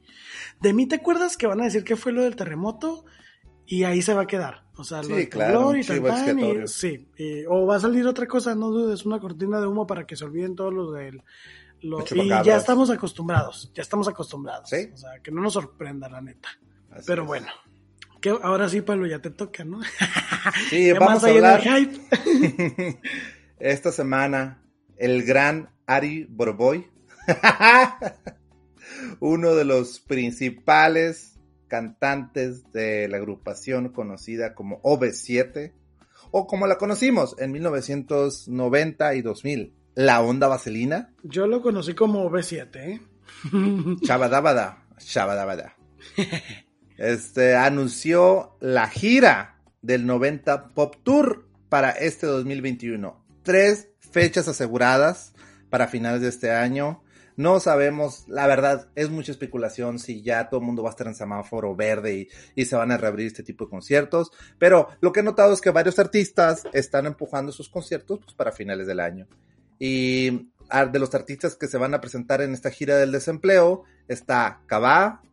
[0.59, 3.05] De mí te acuerdas que van a decir que fue lo del terremoto
[3.65, 4.65] y ahí se va a quedar.
[4.76, 7.07] O sea, sí, claro, y sí,
[7.47, 10.26] o va a salir otra cosa, no dudes, una cortina de humo para que se
[10.26, 11.24] olviden todos los del
[11.82, 14.71] y ya estamos acostumbrados, ya estamos acostumbrados.
[14.71, 16.49] O sea, que no nos sorprenda, la neta.
[17.05, 17.47] Pero bueno,
[18.21, 19.82] que ahora sí, Pablo, ya te toca, ¿no?
[20.69, 21.61] Sí, vamos a hablar.
[23.59, 24.63] Esta semana,
[24.97, 26.88] el gran Ari Borboy,
[29.19, 35.73] uno de los principales cantantes de la agrupación conocida como OV7,
[36.32, 41.13] o como la conocimos en 1990 y 2000 la onda vaselina.
[41.23, 43.01] Yo lo conocí como B7, ¿eh?
[44.05, 45.75] Chabadabada, chabadabada.
[46.97, 53.25] Este anunció la gira del 90 Pop Tour para este 2021.
[53.43, 55.33] Tres fechas aseguradas
[55.69, 57.01] para finales de este año.
[57.37, 61.07] No sabemos, la verdad, es mucha especulación si ya todo el mundo va a estar
[61.07, 64.31] en semáforo verde y, y, se van a reabrir este tipo de conciertos.
[64.59, 68.51] Pero lo que he notado es que varios artistas están empujando sus conciertos pues, para
[68.51, 69.27] finales del año.
[69.84, 74.61] Y de los artistas que se van a presentar en esta gira del desempleo está
[74.67, 75.23] Cabá,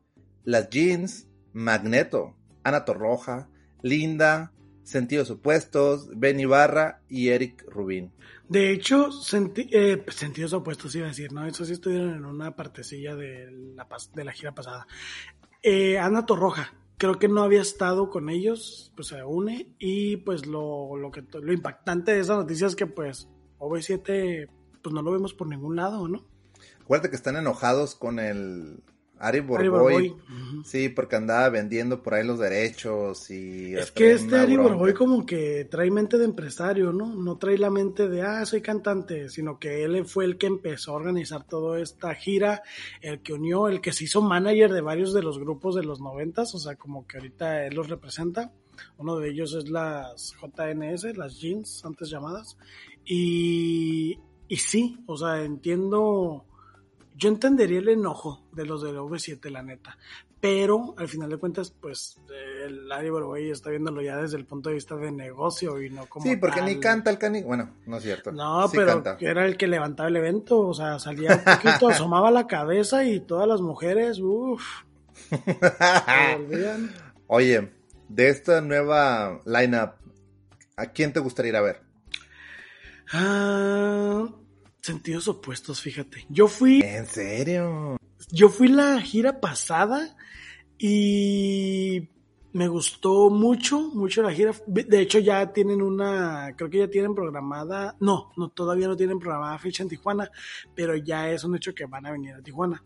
[0.42, 2.34] Las Jeans, Magneto,
[2.64, 3.50] Ana Torroja,
[3.82, 8.10] Linda, Sentidos Opuestos, Ben Ibarra y Eric Rubín.
[8.48, 9.10] De hecho,
[9.54, 11.46] eh, Sentidos Opuestos iba a decir, ¿no?
[11.46, 13.50] Eso sí estuvieron en una partecilla de
[14.14, 14.86] la, gira pasada.
[15.62, 20.46] Eh, Ana Torroja, creo que no había estado con ellos, pues se une y pues
[20.46, 23.28] lo, lo, que, lo impactante de esa noticia es que pues
[23.58, 24.48] OV7
[24.82, 26.24] pues no lo vemos por ningún lado, ¿no?
[26.82, 28.82] Acuérdate que están enojados con el
[29.20, 30.16] Ari Borboy.
[30.64, 33.74] Sí, porque andaba vendiendo por ahí los derechos y...
[33.74, 37.14] Es que este Ari Borboy como que trae mente de empresario, ¿no?
[37.14, 40.92] No trae la mente de, ah, soy cantante, sino que él fue el que empezó
[40.92, 42.62] a organizar toda esta gira,
[43.00, 46.00] el que unió, el que se hizo manager de varios de los grupos de los
[46.00, 48.52] noventas, o sea, como que ahorita él los representa.
[48.96, 52.56] Uno de ellos es las JNS, las jeans, antes llamadas.
[53.04, 54.18] Y,
[54.48, 56.44] y sí, o sea, entiendo
[57.18, 59.98] yo entendería el enojo de los del V7, la neta.
[60.40, 62.16] Pero al final de cuentas, pues
[62.64, 66.24] el Boroboy está viéndolo ya desde el punto de vista de negocio y no como.
[66.24, 67.42] Sí, porque ni canta el cani.
[67.42, 68.30] Bueno, no es cierto.
[68.30, 70.60] No, pero era el que levantaba el evento.
[70.60, 74.62] O sea, salía un poquito, asomaba la cabeza y todas las mujeres, uff.
[77.26, 77.68] Oye,
[78.08, 79.94] de esta nueva lineup,
[80.76, 81.82] ¿a quién te gustaría ir a ver?
[83.12, 84.28] Ah
[84.88, 86.24] sentidos opuestos, fíjate.
[86.30, 86.80] Yo fui.
[86.80, 87.98] ¿En serio?
[88.30, 90.16] Yo fui la gira pasada
[90.78, 92.08] y
[92.54, 94.52] me gustó mucho, mucho la gira.
[94.66, 99.18] De hecho, ya tienen una, creo que ya tienen programada, no, no, todavía no tienen
[99.18, 100.30] programada fecha en Tijuana,
[100.74, 102.82] pero ya es un hecho que van a venir a Tijuana.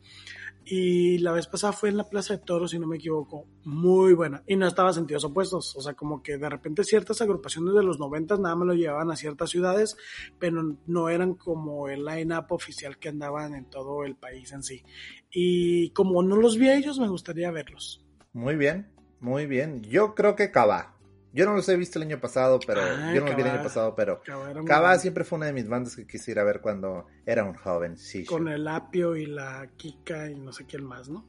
[0.64, 3.46] Y la vez pasada fue en la Plaza de Toros, si no me equivoco.
[3.64, 4.42] Muy buena.
[4.46, 5.74] Y no estaba sentidos opuestos.
[5.76, 9.10] O sea, como que de repente ciertas agrupaciones de los noventas nada más lo llevaban
[9.10, 9.96] a ciertas ciudades,
[10.38, 14.84] pero no eran como el line-up oficial que andaban en todo el país en sí.
[15.30, 18.04] Y como no los vi a ellos, me gustaría verlos.
[18.32, 18.88] Muy bien,
[19.20, 19.82] muy bien.
[19.82, 20.91] Yo creo que Cava.
[21.32, 22.82] Yo no los he visto el año pasado, pero
[23.14, 24.20] yo no los vi el año pasado, pero
[24.66, 27.96] Cava siempre fue una de mis bandas que quisiera ver cuando era un joven.
[27.96, 31.26] Sí, Con el Apio y la Kika y no sé quién más, ¿no?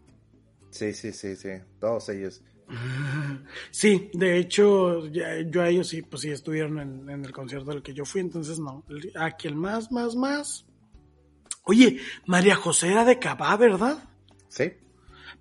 [0.72, 1.50] Sí, sí, sí, sí,
[1.80, 2.42] todos ellos.
[3.72, 7.84] Sí, de hecho, yo a ellos sí, pues sí estuvieron en, en el concierto del
[7.84, 8.84] que yo fui, entonces no.
[9.16, 10.66] Aquí el más, más, más.
[11.66, 13.98] Oye, María José era de Cabá, ¿verdad?
[14.48, 14.74] Sí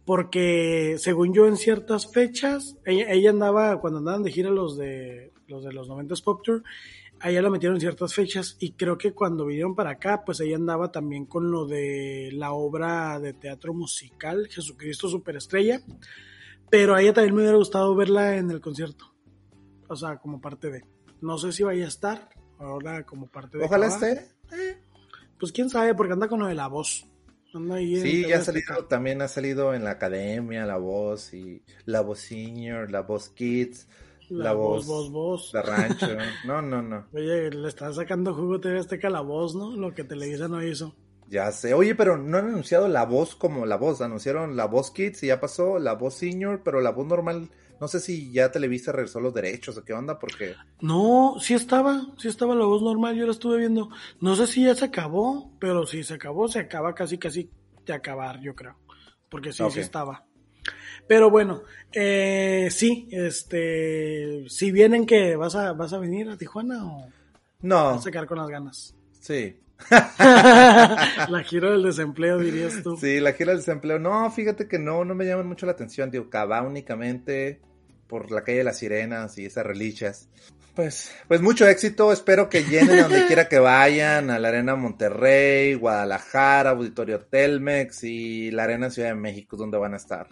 [0.05, 5.64] porque según yo en ciertas fechas, ella, andaba, cuando andaban de gira los de los
[5.64, 6.62] de los 90 Pop Tour,
[7.20, 10.40] a ella la metieron en ciertas fechas y creo que cuando vinieron para acá, pues
[10.40, 15.82] ella andaba también con lo de la obra de teatro musical Jesucristo Superestrella,
[16.68, 19.14] pero a ella también me hubiera gustado verla en el concierto,
[19.88, 20.84] o sea, como parte de,
[21.20, 22.28] no sé si vaya a estar
[22.59, 23.64] ahora como parte de...
[23.64, 24.32] Ojalá esté.
[25.38, 27.11] pues quién sabe, porque anda con lo de la voz
[27.53, 32.20] sí, ya ha salido, también ha salido en la academia, La Voz y La Voz
[32.20, 33.88] Senior, La Voz Kids,
[34.28, 36.07] La, Voz, voz, voz, La Rancho.
[36.46, 37.07] No, no, no.
[37.12, 39.76] Oye, le están sacando jugo TV Azteca La Voz, ¿no?
[39.76, 40.94] Lo que Televisa no hizo.
[41.28, 41.74] Ya sé.
[41.74, 44.00] Oye, pero no han anunciado La Voz como La Voz.
[44.00, 47.50] Anunciaron La Voz Kids y ya pasó, La Voz Senior, pero La Voz normal...
[47.83, 50.55] No sé si ya Televisa regresó los derechos o qué onda, porque...
[50.80, 53.91] No, sí estaba, sí estaba la voz normal, yo la estuve viendo.
[54.20, 57.51] No sé si ya se acabó, pero si se acabó, se acaba casi, casi
[57.85, 58.76] de acabar, yo creo.
[59.28, 60.24] Porque sí, sí estaba.
[61.09, 66.87] Pero bueno, eh, sí, este, si vienen que vas a, vas a venir a Tijuana
[66.87, 67.09] o
[67.62, 68.95] no, vas a quedar con las ganas.
[69.18, 69.57] Sí.
[69.91, 72.97] la gira del desempleo, dirías tú.
[72.97, 73.99] Sí, la gira del desempleo.
[73.99, 76.12] No, fíjate que no, no me llaman mucho la atención.
[76.12, 77.61] Digo, Cava únicamente
[78.12, 80.28] por la calle de las sirenas y esas reliquias.
[80.74, 85.72] Pues, pues mucho éxito, espero que llenen donde quiera que vayan, a la Arena Monterrey,
[85.72, 90.28] Guadalajara, Auditorio Telmex y la Arena Ciudad de México, donde van a estar.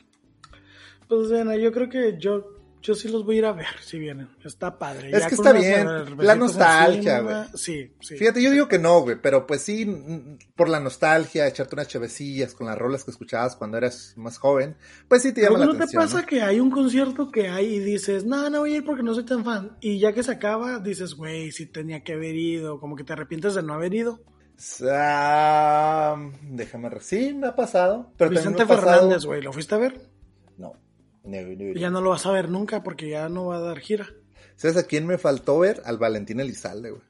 [1.09, 3.99] Pues bueno, yo creo que yo yo sí los voy a ir a ver si
[3.99, 4.29] vienen.
[4.45, 5.11] Está padre.
[5.11, 5.87] Es que está bien.
[6.19, 7.37] La nostalgia, güey.
[7.55, 8.17] Sí, sí.
[8.17, 9.87] Fíjate, yo digo que no, güey, pero pues sí,
[10.57, 14.77] por la nostalgia, echarte unas chevecillas con las rolas que escuchabas cuando eras más joven,
[15.09, 16.03] pues sí te llama la atención.
[16.03, 18.77] ¿No te pasa que hay un concierto que hay y dices, no, no voy a
[18.79, 19.77] ir porque no soy tan fan?
[19.81, 23.13] Y ya que se acaba, dices, güey, sí tenía que haber ido, como que te
[23.13, 24.21] arrepientes de no haber ido.
[24.91, 28.13] Ah, déjame, sí, me ha pasado.
[28.17, 30.11] Pero Vicente Fernández, güey, ¿lo fuiste a ver?
[31.31, 31.81] No.
[31.81, 34.07] Ya no lo vas a ver nunca porque ya no va a dar gira.
[34.57, 35.83] ¿Sabes a quién me faltó ver?
[35.85, 37.03] Al Valentín Elizalde, güey.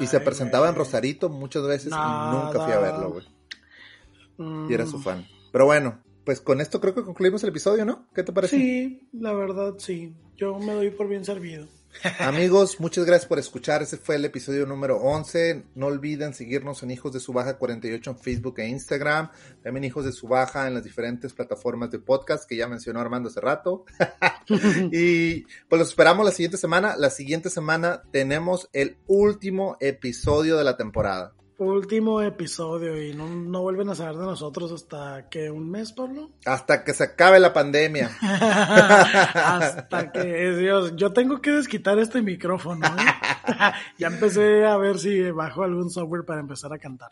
[0.00, 4.68] y se presentaba en Rosarito muchas veces y nunca fui a verlo, güey.
[4.70, 5.26] y era su fan.
[5.52, 8.06] Pero bueno, pues con esto creo que concluimos el episodio, ¿no?
[8.14, 8.56] ¿Qué te parece?
[8.56, 10.14] Sí, la verdad sí.
[10.36, 11.68] Yo me doy por bien servido.
[12.18, 13.82] Amigos, muchas gracias por escuchar.
[13.82, 15.64] Ese fue el episodio número 11.
[15.74, 19.30] No olviden seguirnos en Hijos de su Baja 48 en Facebook e Instagram.
[19.62, 23.28] También Hijos de su Baja en las diferentes plataformas de podcast que ya mencionó Armando
[23.28, 23.84] hace rato.
[24.92, 26.96] y pues los esperamos la siguiente semana.
[26.96, 33.62] La siguiente semana tenemos el último episodio de la temporada último episodio y no, no,
[33.62, 36.30] vuelven a saber de nosotros hasta que un mes, Pablo.
[36.44, 38.10] Hasta que se acabe la pandemia.
[38.20, 42.86] hasta que Dios, yo tengo que desquitar este micrófono.
[42.86, 43.52] ¿eh?
[43.98, 47.10] ya empecé a ver si bajo algún software para empezar a cantar.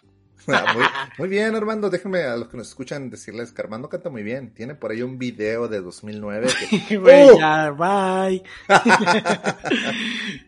[0.48, 1.88] Ah, muy, bien, Armando.
[1.88, 4.52] Déjenme a los que nos escuchan decirles que Armando canta muy bien.
[4.52, 6.48] Tiene por ahí un video de 2009.
[6.88, 6.98] Que...
[6.98, 7.38] ¡Oh!
[7.38, 8.42] ya, bye.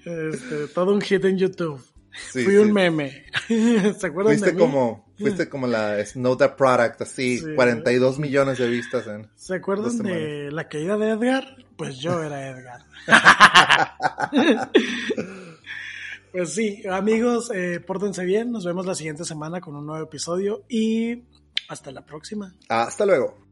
[0.05, 1.81] este, todo un hit en YouTube.
[2.15, 3.25] Fui un meme.
[3.49, 9.07] ¿Se acuerdan fuiste como Fuiste como la Snow the Product, así, 42 millones de vistas
[9.07, 9.31] en.
[9.37, 11.57] ¿Se acuerdan de la caída de Edgar?
[11.77, 12.81] Pues yo era Edgar.
[16.33, 18.51] pues sí, amigos, eh, pórtense bien.
[18.51, 21.23] Nos vemos la siguiente semana con un nuevo episodio y
[21.69, 22.53] hasta la próxima.
[22.69, 23.44] Hasta luego.